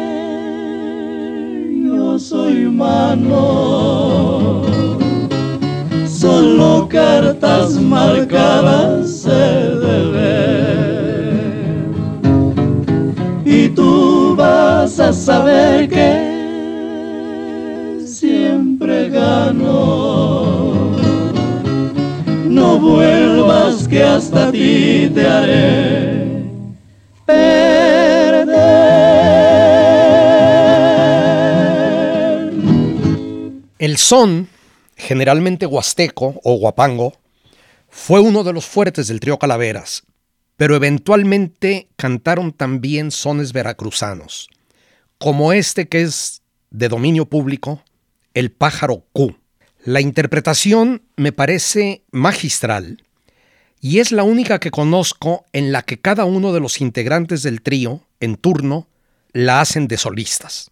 solo 6.19 6.87
cartas 6.89 7.79
marcadas 7.79 9.21
se 9.21 9.29
deben. 9.85 10.97
Y 13.45 13.69
tú 13.69 14.35
vas 14.35 14.99
a 14.99 15.13
saber 15.13 15.87
que 15.89 16.37
siempre 18.05 19.09
gano. 19.09 20.95
No 22.45 22.79
vuelvas 22.79 23.87
que 23.87 24.03
hasta 24.03 24.51
ti 24.51 25.11
te 25.13 25.27
haré 25.27 26.27
El 33.79 33.97
son, 33.97 34.47
generalmente 34.97 35.65
huasteco 35.65 36.41
o 36.43 36.57
guapango, 36.57 37.13
fue 37.87 38.19
uno 38.19 38.43
de 38.43 38.51
los 38.51 38.65
fuertes 38.65 39.07
del 39.07 39.19
trío 39.19 39.39
Calaveras, 39.39 40.03
pero 40.57 40.75
eventualmente 40.75 41.87
cantaron 41.95 42.51
también 42.51 43.11
sones 43.11 43.53
veracruzanos, 43.53 44.49
como 45.17 45.53
este 45.53 45.87
que 45.87 46.01
es 46.01 46.41
de 46.71 46.89
dominio 46.89 47.27
público, 47.27 47.83
El 48.33 48.51
pájaro 48.51 49.05
Q. 49.13 49.37
La 49.83 50.01
interpretación 50.01 51.03
me 51.15 51.31
parece 51.31 52.03
magistral 52.11 53.03
y 53.79 53.99
es 53.99 54.11
la 54.11 54.23
única 54.23 54.59
que 54.59 54.71
conozco 54.71 55.45
en 55.53 55.71
la 55.71 55.83
que 55.83 55.99
cada 55.99 56.25
uno 56.25 56.51
de 56.51 56.59
los 56.59 56.81
integrantes 56.81 57.43
del 57.43 57.61
trío, 57.61 58.01
en 58.19 58.35
turno, 58.35 58.89
la 59.31 59.61
hacen 59.61 59.87
de 59.87 59.97
solistas. 59.97 60.71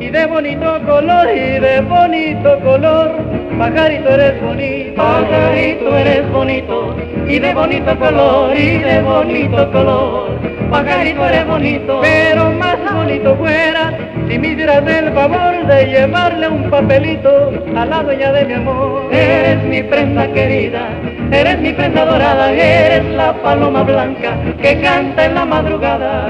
Y 0.00 0.10
de 0.10 0.26
bonito 0.26 0.80
color 0.84 1.28
y 1.30 1.60
de 1.60 1.80
bonito 1.82 2.58
color. 2.60 3.12
Pajarito 3.58 4.10
eres 4.10 4.42
bonito, 4.42 5.02
pajarito 5.02 5.96
eres 5.96 6.30
bonito 6.30 6.96
y 7.26 7.38
de 7.38 7.54
bonito 7.54 7.98
color 7.98 8.56
y 8.56 8.78
de 8.78 9.00
bonito 9.02 9.70
color. 9.72 10.30
Pajarito 10.70 11.24
eres 11.26 11.46
bonito, 11.46 12.00
pero 12.02 12.50
más 12.52 12.76
bonito 12.92 13.36
fuera 13.36 13.92
si 14.28 14.38
me 14.38 14.48
hicieras 14.48 14.82
el 14.86 15.12
favor 15.12 15.66
de 15.66 15.86
llevarle 15.86 16.48
un 16.48 16.68
papelito 16.68 17.52
a 17.76 17.86
la 17.86 18.02
dueña 18.02 18.32
de 18.32 18.44
mi 18.44 18.52
amor. 18.54 19.08
Eres 19.12 19.62
mi 19.64 19.82
prenda 19.84 20.26
querida, 20.32 20.88
eres 21.30 21.60
mi 21.60 21.72
prenda 21.72 22.04
dorada, 22.04 22.52
eres 22.52 23.04
la 23.14 23.32
paloma 23.42 23.84
blanca 23.84 24.36
que 24.60 24.80
canta 24.80 25.24
en 25.24 25.34
la 25.34 25.44
madrugada. 25.44 26.28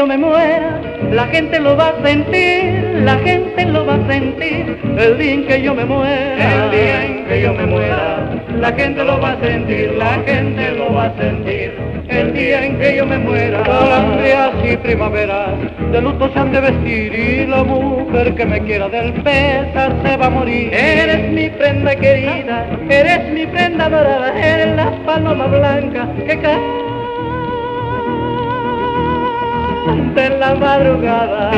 Yo 0.00 0.06
me 0.06 0.16
muera, 0.16 0.80
la 1.12 1.26
gente 1.26 1.60
lo 1.60 1.76
va 1.76 1.88
a 1.90 2.02
sentir, 2.02 3.02
la 3.04 3.18
gente 3.18 3.66
lo 3.66 3.84
va 3.84 3.96
a 3.96 4.06
sentir, 4.08 4.78
el 4.96 5.18
día 5.18 5.34
en 5.34 5.46
que 5.46 5.60
yo 5.60 5.74
me 5.74 5.84
muera, 5.84 6.64
el 6.64 6.70
día 6.70 7.04
en 7.04 7.26
que 7.26 7.42
yo 7.42 7.52
me 7.52 7.66
muera, 7.66 8.40
la 8.58 8.72
gente 8.72 9.04
lo 9.04 9.20
va 9.20 9.32
a 9.32 9.40
sentir, 9.40 9.92
la 9.98 10.14
gente 10.24 10.70
lo 10.70 10.94
va 10.94 11.04
a 11.04 11.16
sentir, 11.18 11.74
el 12.08 12.32
día 12.32 12.64
en 12.64 12.78
que 12.78 12.96
yo 12.96 13.04
me 13.04 13.18
muera, 13.18 13.62
días 14.24 14.52
y 14.64 14.76
primaveras, 14.78 15.50
de 15.92 16.00
luto 16.00 16.32
se 16.32 16.38
han 16.38 16.50
de 16.50 16.60
vestir 16.62 17.14
y 17.14 17.46
la 17.46 17.62
mujer 17.62 18.34
que 18.36 18.46
me 18.46 18.58
quiera 18.62 18.88
del 18.88 19.12
pesar 19.22 19.94
se 20.02 20.16
va 20.16 20.26
a 20.26 20.30
morir. 20.30 20.72
Eres 20.72 21.30
mi 21.30 21.50
prenda 21.50 21.94
querida, 21.94 22.66
eres 22.88 23.30
mi 23.34 23.46
prenda 23.46 23.90
dorada, 23.90 24.32
eres 24.34 24.76
la 24.76 24.92
paloma 25.04 25.46
blanca 25.46 26.08
que 26.26 26.38
cae 26.38 26.89
de 30.14 30.30
la 30.30 30.54
madrugada. 30.54 31.50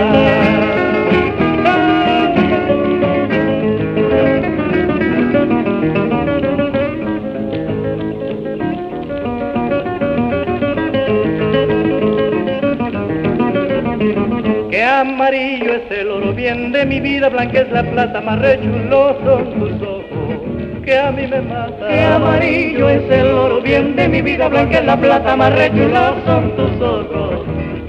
Que 14.71 14.85
amarillo 14.85 15.75
es 15.75 15.91
el 15.91 16.11
oro 16.11 16.33
bien 16.33 16.73
de 16.73 16.85
mi 16.87 17.01
vida, 17.01 17.29
blanca 17.29 17.61
es 17.61 17.71
la 17.73 17.83
plata, 17.83 18.21
más 18.21 18.39
rechuloso 18.41 19.19
son 19.25 19.61
tus 19.61 19.83
ojos 19.83 20.03
que 20.85 20.99
a 20.99 21.13
mí 21.13 21.27
me 21.27 21.41
mata. 21.43 21.89
Que 21.89 22.01
amarillo 22.05 22.89
es 22.89 23.11
el 23.11 23.27
oro 23.29 23.61
bien 23.61 23.95
de 23.95 24.09
mi 24.09 24.21
vida, 24.21 24.49
blanca 24.49 24.79
es 24.79 24.85
la 24.85 24.97
plata, 24.97 25.37
más 25.37 25.55
rechuloso 25.55 26.15
son 26.27 26.57
tus 26.57 26.81
ojos 26.81 27.02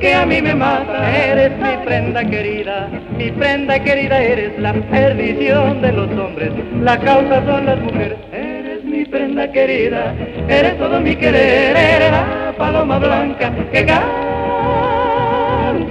que 0.04 0.14
a 0.14 0.26
mí 0.26 0.42
me 0.42 0.54
mata. 0.54 0.98
Eres 1.18 1.58
mi 1.58 1.86
prenda 1.86 2.26
querida, 2.26 2.90
mi 3.18 3.32
prenda 3.32 3.82
querida, 3.82 4.22
eres 4.22 4.60
la 4.60 4.74
perdición 4.90 5.82
de 5.82 5.94
los 5.94 6.12
hombres, 6.20 6.52
la 6.82 7.00
causa 7.00 7.46
son 7.46 7.66
las 7.66 7.80
mujeres. 7.80 8.20
Eres 8.34 8.84
mi 8.84 9.06
prenda 9.06 9.50
querida, 9.50 10.14
eres 10.50 10.78
todo 10.78 11.00
mi 11.00 11.16
querer, 11.16 11.78
eres 11.78 12.12
la 12.12 12.54
paloma 12.58 13.00
blanca 13.00 13.56
que 13.72 13.86
canta 13.86 14.04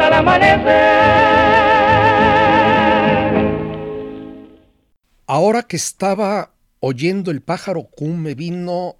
al 0.09 0.13
amanecer. 0.13 0.73
Ahora 5.27 5.63
que 5.63 5.77
estaba 5.77 6.51
oyendo 6.81 7.31
el 7.31 7.41
pájaro 7.41 7.85
cum 7.85 8.19
me 8.19 8.35
vino 8.35 8.97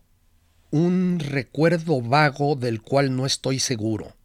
un 0.71 1.19
recuerdo 1.21 2.01
vago 2.01 2.57
del 2.57 2.81
cual 2.81 3.15
no 3.15 3.27
estoy 3.27 3.59
seguro. 3.59 4.22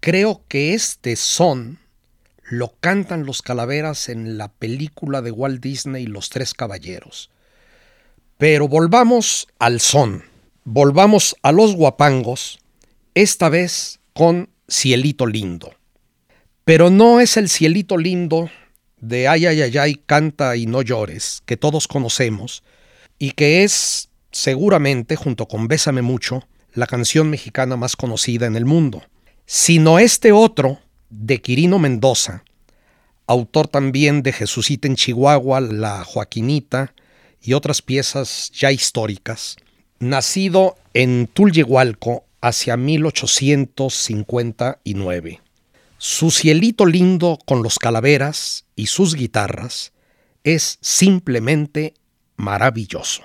Creo 0.00 0.42
que 0.48 0.74
este 0.74 1.16
son 1.16 1.80
lo 2.50 2.74
cantan 2.80 3.26
los 3.26 3.42
calaveras 3.42 4.08
en 4.08 4.38
la 4.38 4.48
película 4.48 5.22
de 5.22 5.32
Walt 5.32 5.60
Disney 5.60 6.06
Los 6.06 6.30
Tres 6.30 6.54
Caballeros. 6.54 7.30
Pero 8.38 8.68
volvamos 8.68 9.48
al 9.58 9.80
son, 9.80 10.24
volvamos 10.64 11.36
a 11.42 11.50
los 11.50 11.74
guapangos, 11.74 12.60
esta 13.14 13.48
vez 13.48 13.98
con 14.12 14.48
Cielito 14.70 15.26
Lindo. 15.26 15.74
Pero 16.64 16.90
no 16.90 17.20
es 17.20 17.36
el 17.36 17.48
cielito 17.48 17.98
lindo 17.98 18.50
de 19.00 19.26
ay, 19.26 19.46
ay, 19.46 19.62
ay, 19.62 19.78
ay, 19.78 19.94
canta 19.94 20.54
y 20.56 20.66
no 20.66 20.82
llores, 20.82 21.42
que 21.44 21.56
todos 21.56 21.88
conocemos, 21.88 22.62
y 23.18 23.32
que 23.32 23.64
es 23.64 24.10
seguramente, 24.30 25.16
junto 25.16 25.48
con 25.48 25.66
Bésame 25.66 26.02
mucho, 26.02 26.46
la 26.74 26.86
canción 26.86 27.30
mexicana 27.30 27.76
más 27.76 27.96
conocida 27.96 28.46
en 28.46 28.54
el 28.54 28.64
mundo, 28.64 29.02
sino 29.50 29.98
este 29.98 30.30
otro 30.30 30.78
de 31.08 31.40
Quirino 31.40 31.78
Mendoza, 31.78 32.44
autor 33.26 33.66
también 33.66 34.22
de 34.22 34.34
Jesucita 34.34 34.86
en 34.86 34.94
Chihuahua, 34.94 35.62
La 35.62 36.04
Joaquinita 36.04 36.92
y 37.40 37.54
otras 37.54 37.80
piezas 37.80 38.52
ya 38.52 38.72
históricas, 38.72 39.56
nacido 40.00 40.76
en 40.92 41.28
Tulyehualco 41.28 42.26
hacia 42.42 42.76
1859. 42.76 45.40
Su 45.96 46.30
cielito 46.30 46.84
lindo 46.84 47.38
con 47.46 47.62
los 47.62 47.78
calaveras 47.78 48.66
y 48.76 48.88
sus 48.88 49.14
guitarras 49.14 49.92
es 50.44 50.76
simplemente 50.82 51.94
maravilloso. 52.36 53.22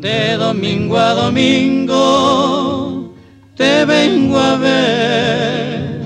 De 0.00 0.36
domingo 0.38 0.96
a 0.96 1.12
domingo 1.12 3.12
te 3.54 3.84
vengo 3.84 4.38
a 4.38 4.56
ver. 4.56 6.00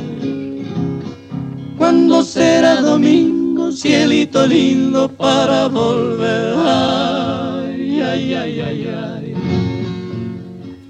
Cuando 1.79 2.25
será 2.25 2.81
domingo, 2.81 3.71
cielito 3.71 4.49
lindo 4.49 5.09
para 5.09 5.69
volver. 5.69 6.55
Ay, 6.67 8.01
ay, 8.01 8.35
ay, 8.35 8.61
ay, 8.61 8.89
ay. 8.89 9.35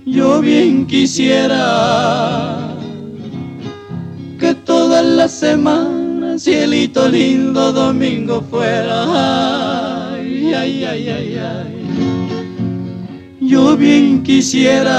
Yo 0.06 0.40
bien 0.40 0.86
quisiera 0.86 2.74
que 4.40 4.54
toda 4.54 5.02
la 5.02 5.28
semana, 5.28 6.38
cielito 6.38 7.06
lindo, 7.06 7.70
domingo 7.70 8.42
fuera. 8.50 10.14
Ay, 10.14 10.54
ay, 10.54 10.84
ay, 10.84 11.08
ay, 11.10 11.36
ay. 11.36 11.83
Yo 13.54 13.76
bien 13.76 14.24
quisiera 14.24 14.90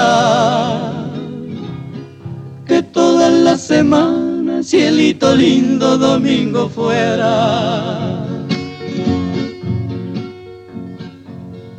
que 2.66 2.82
toda 2.82 3.30
la 3.30 3.58
semana, 3.58 4.64
cielito 4.64 5.36
lindo, 5.36 5.98
domingo 5.98 6.70
fuera. 6.70 8.26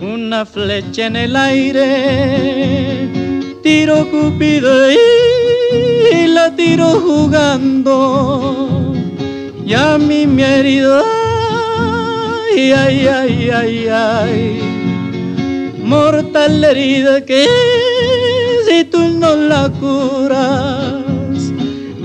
Una 0.02 0.44
flecha 0.44 1.06
en 1.06 1.16
el 1.16 1.34
aire, 1.34 3.08
tiro 3.62 4.10
cupido 4.10 4.92
y 4.92 6.26
la 6.26 6.54
tiro 6.54 7.00
jugando. 7.00 8.92
Y 9.64 9.72
a 9.72 9.96
mí 9.96 10.26
me 10.26 10.44
ha 10.44 10.58
herido, 10.58 11.02
ay, 12.54 12.72
ay, 12.72 13.06
ay, 13.06 13.50
ay, 13.50 13.88
ay 13.88 14.85
mortal 15.86 16.64
herida 16.64 17.24
que 17.24 17.46
si 18.68 18.84
tú 18.84 19.08
no 19.08 19.36
la 19.36 19.70
curas, 19.80 21.52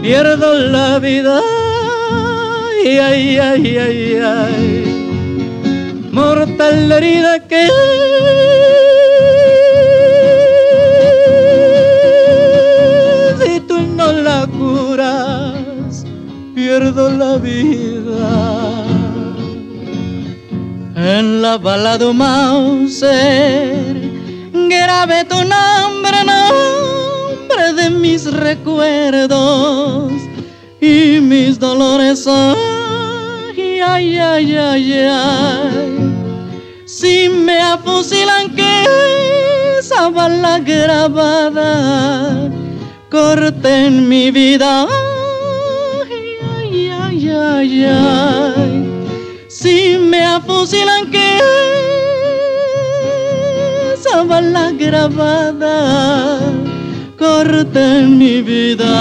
pierdo 0.02 0.54
la 0.54 1.00
vida. 1.00 1.42
Ay, 2.84 2.98
ay, 2.98 3.38
ay, 3.40 3.78
ay, 3.78 4.20
ay. 4.24 4.68
Mortal 6.12 6.92
herida 6.92 7.40
que 7.48 7.68
si 13.44 13.60
tú 13.62 13.82
no 13.82 14.12
la 14.12 14.48
curas, 14.48 16.06
pierdo 16.54 17.10
la 17.10 17.38
vida 17.38 17.71
en 21.02 21.42
la 21.42 21.58
balada 21.58 22.14
Mauser 22.14 23.92
grave 24.72 25.26
tu 25.26 25.36
nombre, 25.36 26.24
nombre 26.24 27.74
de 27.76 27.90
mis 27.90 28.32
recuerdos 28.32 30.12
y 30.80 31.20
mis 31.22 31.60
dolores. 31.60 32.26
Ay, 32.28 33.82
ay, 33.82 34.18
ay, 34.18 34.56
ay, 34.56 34.94
ay. 34.94 36.14
Si 36.86 37.30
me 37.30 37.60
afusilan 37.60 38.56
que 38.56 38.86
esa 39.80 40.10
bala 40.10 40.60
grabada 40.60 42.50
corte 43.10 43.88
en 43.88 44.08
mi 44.08 44.32
vida. 44.32 44.88
Ay, 46.10 46.38
ay, 46.58 46.90
ay, 46.90 47.30
ay, 47.30 47.86
ay 47.86 48.81
si 49.62 49.96
me 50.00 50.24
afusilan 50.24 51.12
que 51.12 51.38
esa 53.94 54.24
bala 54.24 54.72
grabada 54.72 56.40
corte 57.20 58.08
mi 58.08 58.42
vida. 58.42 58.98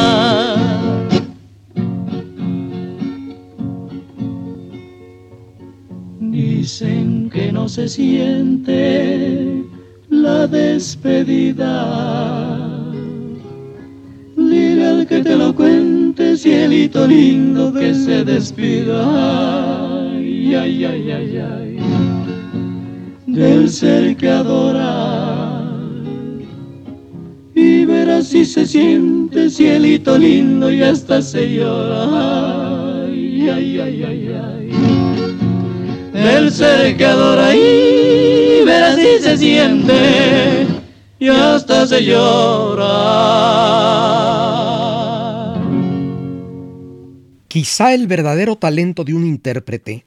Dicen 6.21 7.31
que 7.31 7.51
no 7.51 7.67
se 7.67 7.89
siente 7.89 9.65
la 10.11 10.47
despedida. 10.47 11.75
Dile 14.37 14.87
al 14.87 15.07
que 15.07 15.23
te 15.23 15.37
lo 15.37 15.55
cuente, 15.55 16.37
cielito 16.37 17.07
lindo, 17.07 17.73
que 17.73 17.95
se 17.95 18.25
despida 18.25 20.00
ay, 20.55 20.85
ay, 20.85 21.11
ay, 21.11 21.39
ay, 21.39 21.79
del 23.27 23.69
ser 23.71 24.17
que 24.17 24.29
adora. 24.29 25.67
Y 27.55 27.85
verás 27.85 28.29
si 28.29 28.45
se 28.45 28.67
siente 28.67 29.51
cielito 29.51 30.17
lindo 30.17 30.73
y 30.73 30.83
hasta 30.83 31.21
se 31.23 31.55
llora. 31.55 33.05
Ay, 33.05 33.49
ay, 33.49 33.81
ay, 33.81 34.03
ay, 34.03 34.29
ay. 34.29 34.71
Del 36.13 36.51
ser 36.51 36.97
que 36.97 37.05
adora 37.05 37.55
y 37.55 38.65
verás 38.65 38.97
si 38.97 39.23
se 39.23 39.37
siente 39.37 40.67
y 41.19 41.29
hasta 41.29 41.87
se 41.87 42.05
llora. 42.05 42.91
Quizá 47.49 47.95
el 47.95 48.07
verdadero 48.07 48.57
talento 48.57 49.05
de 49.05 49.15
un 49.15 49.27
intérprete 49.27 50.07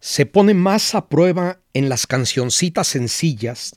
se 0.00 0.26
pone 0.26 0.54
más 0.54 0.94
a 0.94 1.08
prueba 1.08 1.60
en 1.74 1.88
las 1.88 2.06
cancioncitas 2.06 2.88
sencillas 2.88 3.76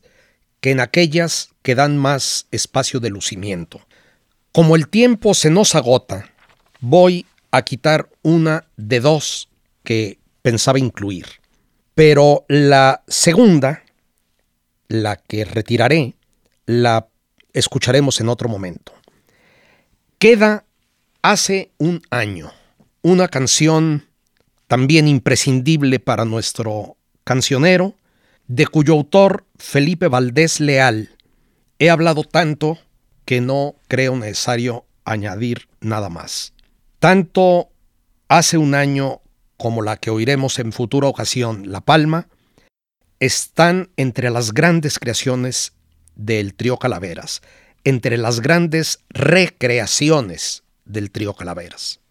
que 0.62 0.72
en 0.72 0.80
aquellas 0.80 1.50
que 1.62 1.76
dan 1.76 1.98
más 1.98 2.48
espacio 2.52 3.00
de 3.00 3.10
lucimiento. 3.10 3.82
Como 4.52 4.76
el 4.76 4.90
tiempo 4.90 5.34
se 5.34 5.50
nos 5.50 5.76
agota, 5.76 6.30
voy 6.82 7.26
a 7.52 7.62
quitar 7.64 8.10
una 8.22 8.68
de 8.78 9.00
dos 9.00 9.50
que 9.84 10.20
pensaba 10.42 10.80
incluir. 10.80 11.26
Pero 11.96 12.46
la 12.48 13.04
segunda, 13.08 13.84
la 14.88 15.18
que 15.18 15.46
retiraré, 15.46 16.16
la 16.66 17.08
escucharemos 17.54 18.20
en 18.22 18.30
otro 18.30 18.50
momento. 18.50 18.94
Queda 20.18 20.66
hace 21.22 21.72
un 21.78 22.02
año 22.10 22.52
una 23.02 23.28
canción 23.28 24.09
también 24.70 25.08
imprescindible 25.08 26.00
para 26.00 26.26
nuestro 26.26 26.96
cancionero, 27.24 27.96
de 28.48 28.68
cuyo 28.68 28.94
autor 28.94 29.46
Felipe 29.58 30.08
Valdés 30.08 30.60
Leal 30.60 31.10
he 31.80 31.90
hablado 31.90 32.24
tanto 32.24 32.78
que 33.26 33.42
no 33.42 33.76
creo 33.88 34.16
necesario 34.16 34.86
añadir 35.06 35.68
nada 35.82 36.10
más. 36.10 36.54
Tanto 37.00 37.70
hace 38.28 38.60
un 38.60 38.76
año 38.76 39.22
como 39.58 39.82
la 39.82 39.98
que 39.98 40.12
oiremos 40.12 40.60
en 40.60 40.72
futura 40.72 41.08
ocasión, 41.08 41.72
La 41.72 41.82
Palma, 41.82 42.28
están 43.20 43.90
entre 43.98 44.30
las 44.30 44.54
grandes 44.54 45.00
creaciones 45.00 45.74
del 46.16 46.54
trío 46.54 46.78
Calaveras, 46.78 47.42
entre 47.84 48.18
las 48.18 48.40
grandes 48.40 49.00
recreaciones 49.10 50.64
del 50.86 51.10
trío 51.10 51.34
Calaveras. 51.34 52.02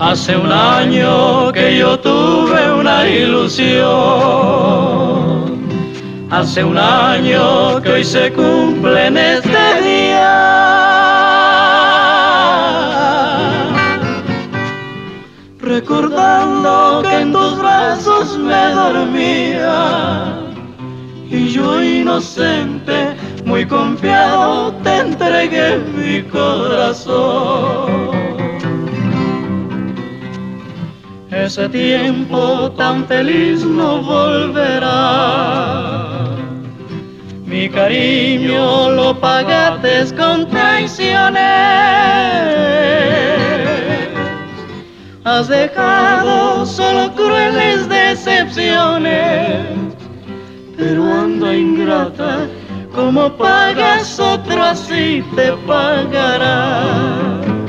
Hace 0.00 0.34
un 0.34 0.50
año 0.50 1.52
que 1.52 1.76
yo 1.76 2.00
tuve 2.00 2.72
una 2.72 3.06
ilusión. 3.06 3.84
Hace 6.30 6.64
un 6.64 6.78
año 6.78 7.82
que 7.82 7.90
hoy 7.90 8.04
se 8.04 8.32
cumple 8.32 9.08
en 9.08 9.18
este 9.18 9.82
día. 9.82 10.70
Recordando 15.60 17.02
que 17.02 17.20
en 17.20 17.32
tus 17.32 17.58
brazos 17.58 18.38
me 18.38 18.72
dormía. 18.72 20.34
Y 21.28 21.50
yo 21.50 21.82
inocente, 21.82 23.14
muy 23.44 23.66
confiado, 23.66 24.72
te 24.82 24.96
entregué 24.96 25.76
mi 25.94 26.22
corazón. 26.22 28.09
Ese 31.50 31.68
tiempo 31.68 32.70
tan 32.76 33.04
feliz 33.08 33.64
no 33.64 34.00
volverá. 34.02 34.86
Mi 37.44 37.68
cariño 37.68 38.90
lo 38.90 39.18
pagaste 39.18 40.14
con 40.16 40.48
traiciones. 40.48 41.40
Has 45.24 45.48
dejado 45.48 46.64
solo 46.64 47.12
crueles 47.16 47.88
decepciones. 47.88 49.66
Pero 50.76 51.02
anda 51.12 51.52
ingrata, 51.52 52.46
como 52.94 53.28
pagas 53.32 54.20
otro 54.20 54.62
así 54.62 55.24
te 55.34 55.50
pagará. 55.66 57.59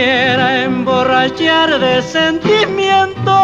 Quisiera 0.00 0.64
emborrachar 0.64 1.78
de 1.78 2.00
sentimiento. 2.00 3.36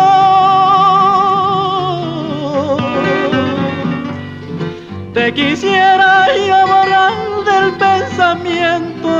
Te 5.13 5.35
quisiera 5.35 6.27
yo 6.49 6.67
borrar 6.67 7.13
del 7.45 7.73
pensamiento, 7.77 9.13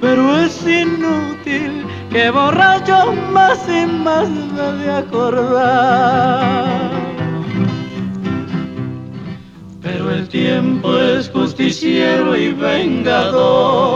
pero 0.00 0.38
es 0.38 0.64
inútil 0.64 1.84
que 2.10 2.30
borracho 2.30 3.12
más 3.32 3.58
y 3.68 3.84
más 3.86 4.28
me 4.28 4.72
de 4.84 4.92
acordar. 4.92 6.68
Pero 9.82 10.12
el 10.12 10.28
tiempo 10.28 10.96
es 10.96 11.28
justiciero 11.28 12.36
y 12.36 12.52
vengador. 12.52 13.88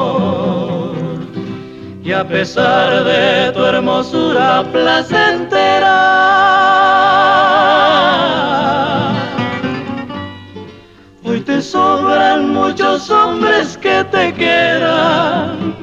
Y 2.05 2.11
a 2.11 2.27
pesar 2.27 3.05
de 3.05 3.53
tu 3.53 3.65
hermosura 3.65 4.65
placentera, 4.73 5.93
hoy 11.23 11.41
te 11.43 11.63
sobran 11.63 12.49
muchos 12.49 13.09
hombres 13.09 13.79
que 13.79 14.03
te 14.11 14.33
quieran. 14.33 15.77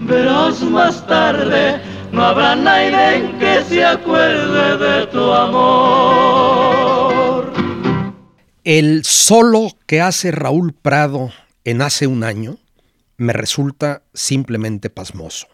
Verás 0.00 0.62
más 0.62 1.06
tarde, 1.06 1.80
no 2.10 2.24
habrá 2.24 2.56
nadie 2.56 3.32
que 3.38 3.62
se 3.68 3.84
acuerde 3.84 4.78
de 4.78 5.06
tu 5.06 5.32
amor. 5.32 6.26
El 8.64 9.04
solo 9.04 9.68
que 9.86 10.00
hace 10.00 10.32
Raúl 10.32 10.72
Prado 10.72 11.30
en 11.62 11.82
hace 11.82 12.08
un 12.08 12.24
año 12.24 12.56
me 13.16 13.32
resulta 13.32 14.02
simplemente 14.12 14.90
pasmoso. 14.90 15.48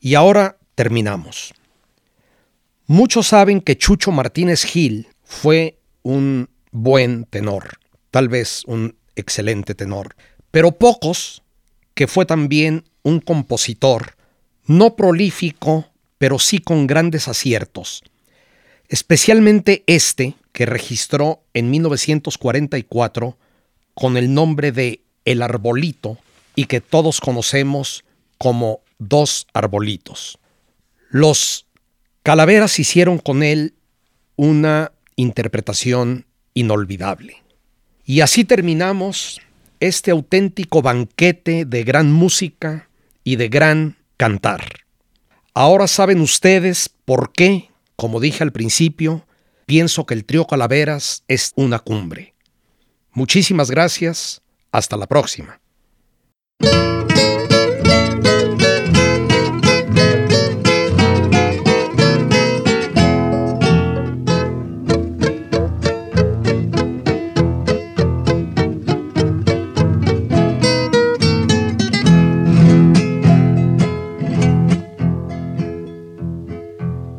Y 0.00 0.14
ahora 0.14 0.58
terminamos. 0.74 1.54
Muchos 2.86 3.28
saben 3.28 3.60
que 3.60 3.76
Chucho 3.76 4.12
Martínez 4.12 4.64
Gil 4.64 5.08
fue 5.24 5.78
un 6.02 6.48
buen 6.70 7.24
tenor, 7.24 7.78
tal 8.10 8.28
vez 8.28 8.62
un 8.66 8.96
excelente 9.16 9.74
tenor, 9.74 10.14
pero 10.50 10.72
pocos 10.72 11.42
que 11.94 12.06
fue 12.06 12.26
también 12.26 12.84
un 13.02 13.20
compositor, 13.20 14.14
no 14.66 14.94
prolífico, 14.94 15.86
pero 16.18 16.38
sí 16.38 16.58
con 16.58 16.86
grandes 16.86 17.26
aciertos. 17.28 18.04
Especialmente 18.88 19.82
este, 19.86 20.34
que 20.52 20.66
registró 20.66 21.42
en 21.54 21.70
1944 21.70 23.36
con 23.94 24.16
el 24.16 24.32
nombre 24.32 24.70
de 24.70 25.00
El 25.24 25.42
Arbolito 25.42 26.18
y 26.56 26.64
que 26.64 26.80
todos 26.80 27.20
conocemos 27.20 28.04
como 28.38 28.80
Dos 28.98 29.46
Arbolitos. 29.52 30.38
Los 31.10 31.66
Calaveras 32.24 32.80
hicieron 32.80 33.18
con 33.18 33.44
él 33.44 33.74
una 34.34 34.90
interpretación 35.14 36.26
inolvidable. 36.54 37.44
Y 38.04 38.20
así 38.20 38.44
terminamos 38.44 39.40
este 39.78 40.10
auténtico 40.10 40.82
banquete 40.82 41.64
de 41.64 41.84
gran 41.84 42.10
música 42.10 42.88
y 43.22 43.36
de 43.36 43.48
gran 43.48 43.96
cantar. 44.16 44.64
Ahora 45.54 45.86
saben 45.86 46.20
ustedes 46.20 46.90
por 47.04 47.32
qué, 47.32 47.70
como 47.96 48.20
dije 48.20 48.42
al 48.42 48.52
principio, 48.52 49.26
pienso 49.66 50.06
que 50.06 50.14
el 50.14 50.24
trío 50.24 50.46
Calaveras 50.46 51.22
es 51.28 51.52
una 51.54 51.78
cumbre. 51.78 52.34
Muchísimas 53.12 53.70
gracias, 53.70 54.42
hasta 54.72 54.96
la 54.96 55.06
próxima. 55.06 55.60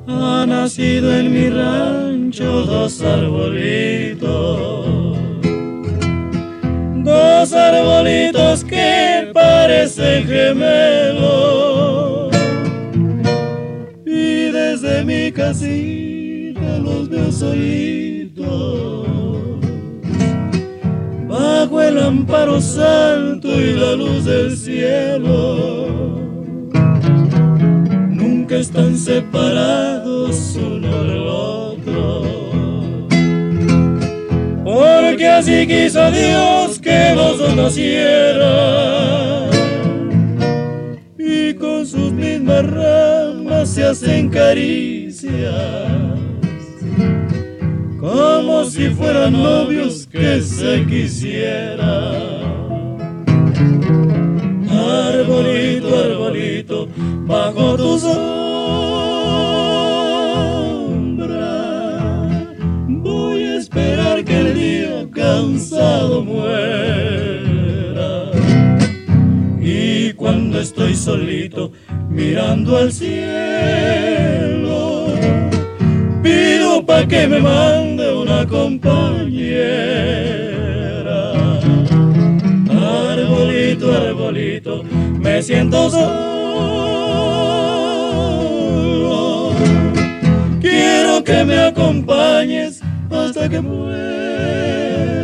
Ha 0.10 0.46
nacido 0.48 1.14
en 1.14 1.34
mi 1.34 1.50
dos 2.66 3.02
arbolitos, 3.02 5.07
dos 7.18 7.53
arbolitos 7.53 8.63
que 8.63 9.30
parecen 9.34 10.28
gemelos. 10.28 11.55
Y 14.05 14.51
desde 14.51 15.03
mi 15.03 15.32
casita 15.32 16.80
los 16.80 17.09
veo 17.09 17.32
solitos, 17.32 19.07
bajo 21.28 21.82
el 21.82 21.99
amparo 21.99 22.61
santo 22.61 23.47
y 23.59 23.74
la 23.74 23.93
luz 23.95 24.26
del 24.26 24.55
cielo. 24.55 25.88
Nunca 28.09 28.55
están 28.57 28.97
separados 28.97 30.55
uno 30.55 31.03
del 31.03 31.28
otro 31.28 32.47
porque 34.68 35.26
así 35.26 35.65
quiso 35.65 36.11
Dios 36.11 36.78
que 36.80 37.15
los 37.15 37.38
dos 37.39 37.55
nacieran 37.55 39.49
y 41.18 41.53
con 41.53 41.86
sus 41.86 42.11
mismas 42.11 42.70
ramas 42.70 43.70
se 43.70 43.86
hacen 43.86 44.28
caricias 44.28 45.55
como 47.97 48.65
si 48.65 48.89
fueran 48.89 49.41
novios 49.41 50.05
que 50.05 50.41
se 50.41 50.86
quisieran. 50.86 51.78
Arbolito, 54.70 55.97
arbolito, 55.97 56.89
bajo 57.26 57.78
tus 57.78 58.03
cansado 65.28 66.23
muera. 66.23 68.11
Y 69.59 70.13
cuando 70.13 70.61
estoy 70.61 70.95
solito 70.95 71.73
mirando 72.09 72.78
al 72.78 72.93
cielo, 72.93 73.97
pido 76.23 76.86
pa' 76.86 77.05
que 77.05 77.28
me 77.28 77.39
mande 77.39 78.13
una 78.13 78.47
compañera. 78.47 79.34
Arbolito, 82.69 83.91
arbolito, 83.91 84.84
me 85.19 85.41
siento 85.41 85.89
solo. 85.89 86.38
Quiero 90.61 91.21
que 91.21 91.43
me 91.43 91.59
acompañes 91.59 92.82
hasta 93.11 93.49
que 93.49 93.59
muera. 93.59 95.16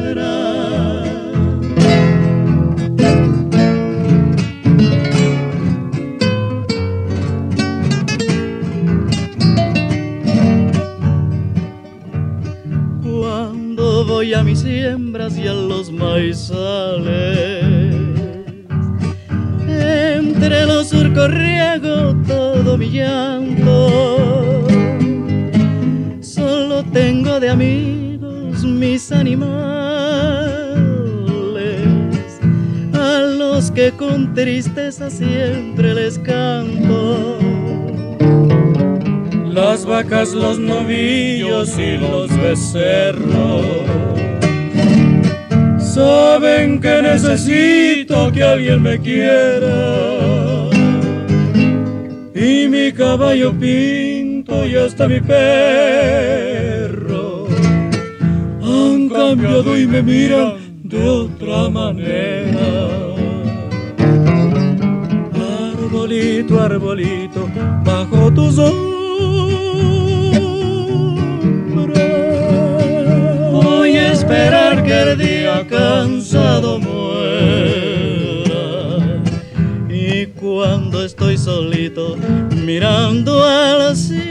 Maizales, 16.13 17.65
entre 19.67 20.65
los 20.67 20.89
surcos 20.89 21.31
riego 21.31 22.15
todo 22.27 22.77
mi 22.77 22.91
llanto. 22.91 24.63
Solo 26.21 26.83
tengo 26.93 27.39
de 27.39 27.49
amigos 27.49 28.63
mis 28.63 29.11
animales, 29.11 29.47
a 32.93 33.21
los 33.39 33.71
que 33.71 33.91
con 33.91 34.35
tristeza 34.35 35.09
siempre 35.09 35.95
les 35.95 36.19
canto. 36.19 37.39
Las 39.51 39.83
vacas, 39.85 40.33
los 40.33 40.59
novillos 40.59 41.75
y 41.79 41.97
los 41.97 42.29
becerros 42.37 44.12
saben 45.93 46.79
que 46.81 47.01
necesito 47.01 48.31
que 48.31 48.43
alguien 48.43 48.81
me 48.81 48.99
quiera. 48.99 50.69
Y 52.33 52.67
mi 52.67 52.91
caballo 52.91 53.53
pinto 53.53 54.65
y 54.65 54.75
hasta 54.75 55.07
mi 55.07 55.19
perro 55.21 55.87
han 58.61 59.07
cambiado 59.07 59.77
y 59.77 59.85
me 59.85 60.01
miran 60.01 60.55
de 60.83 61.07
otra 61.07 61.69
manera. 61.69 62.67
Arbolito, 65.69 66.59
arbolito, 66.59 67.47
bajo 67.83 68.33
tus 68.33 68.55
sombra 68.55 68.83
Voy 73.51 73.95
a 73.97 74.11
esperar 74.11 74.83
que 74.83 75.01
el 75.03 75.17
día 75.17 75.42
cansado 75.73 76.77
muera. 76.77 77.33
Y 79.89 80.27
cuando 80.27 81.03
estoy 81.03 81.37
solito 81.37 82.15
mirando 82.63 83.43
al 83.43 83.95
cielo, 83.95 84.23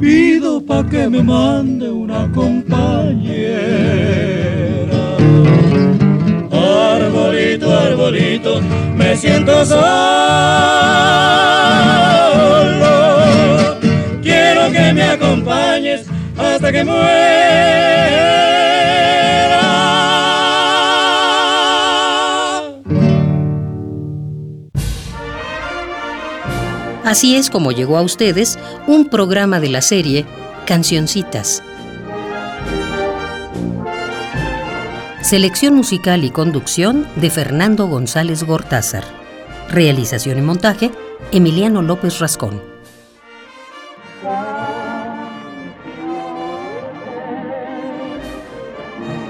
pido 0.00 0.64
pa' 0.64 0.86
que 0.88 1.08
me 1.08 1.22
mande 1.22 1.90
una 1.90 2.30
compañera. 2.32 3.16
Arbolito, 6.52 7.76
arbolito, 7.76 8.60
me 8.96 9.16
siento 9.16 9.64
solo. 9.64 9.78
Quiero 14.22 14.70
que 14.70 14.92
me 14.92 15.02
acompañes 15.02 16.06
hasta 16.58 16.72
que 16.72 16.84
muera. 16.84 18.18
Así 27.04 27.36
es 27.36 27.48
como 27.48 27.70
llegó 27.72 27.96
a 27.96 28.02
ustedes 28.02 28.58
un 28.86 29.08
programa 29.08 29.60
de 29.60 29.68
la 29.68 29.80
serie 29.82 30.26
Cancioncitas. 30.66 31.62
Selección 35.22 35.74
musical 35.74 36.24
y 36.24 36.30
conducción 36.30 37.06
de 37.16 37.30
Fernando 37.30 37.86
González 37.86 38.42
Gortázar. 38.42 39.04
Realización 39.70 40.38
y 40.38 40.42
montaje, 40.42 40.90
Emiliano 41.30 41.82
López 41.82 42.18
Rascón. 42.18 42.67